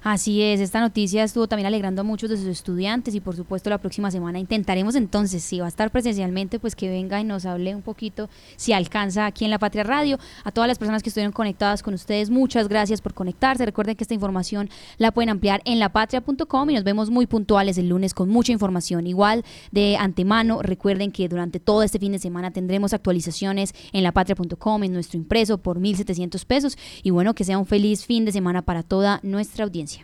[0.09, 3.69] Así es, esta noticia estuvo también alegrando a muchos de sus estudiantes y por supuesto
[3.69, 7.45] la próxima semana intentaremos entonces, si va a estar presencialmente, pues que venga y nos
[7.45, 10.17] hable un poquito, si alcanza aquí en La Patria Radio.
[10.45, 13.65] A todas las personas que estuvieron conectadas con ustedes, muchas gracias por conectarse.
[13.65, 17.89] Recuerden que esta información la pueden ampliar en lapatria.com y nos vemos muy puntuales el
[17.89, 19.07] lunes con mucha información.
[19.07, 19.43] Igual
[19.73, 24.93] de antemano, recuerden que durante todo este fin de semana tendremos actualizaciones en lapatria.com, en
[24.93, 28.83] nuestro impreso por 1.700 pesos y bueno, que sea un feliz fin de semana para
[28.83, 29.96] toda nuestra audiencia.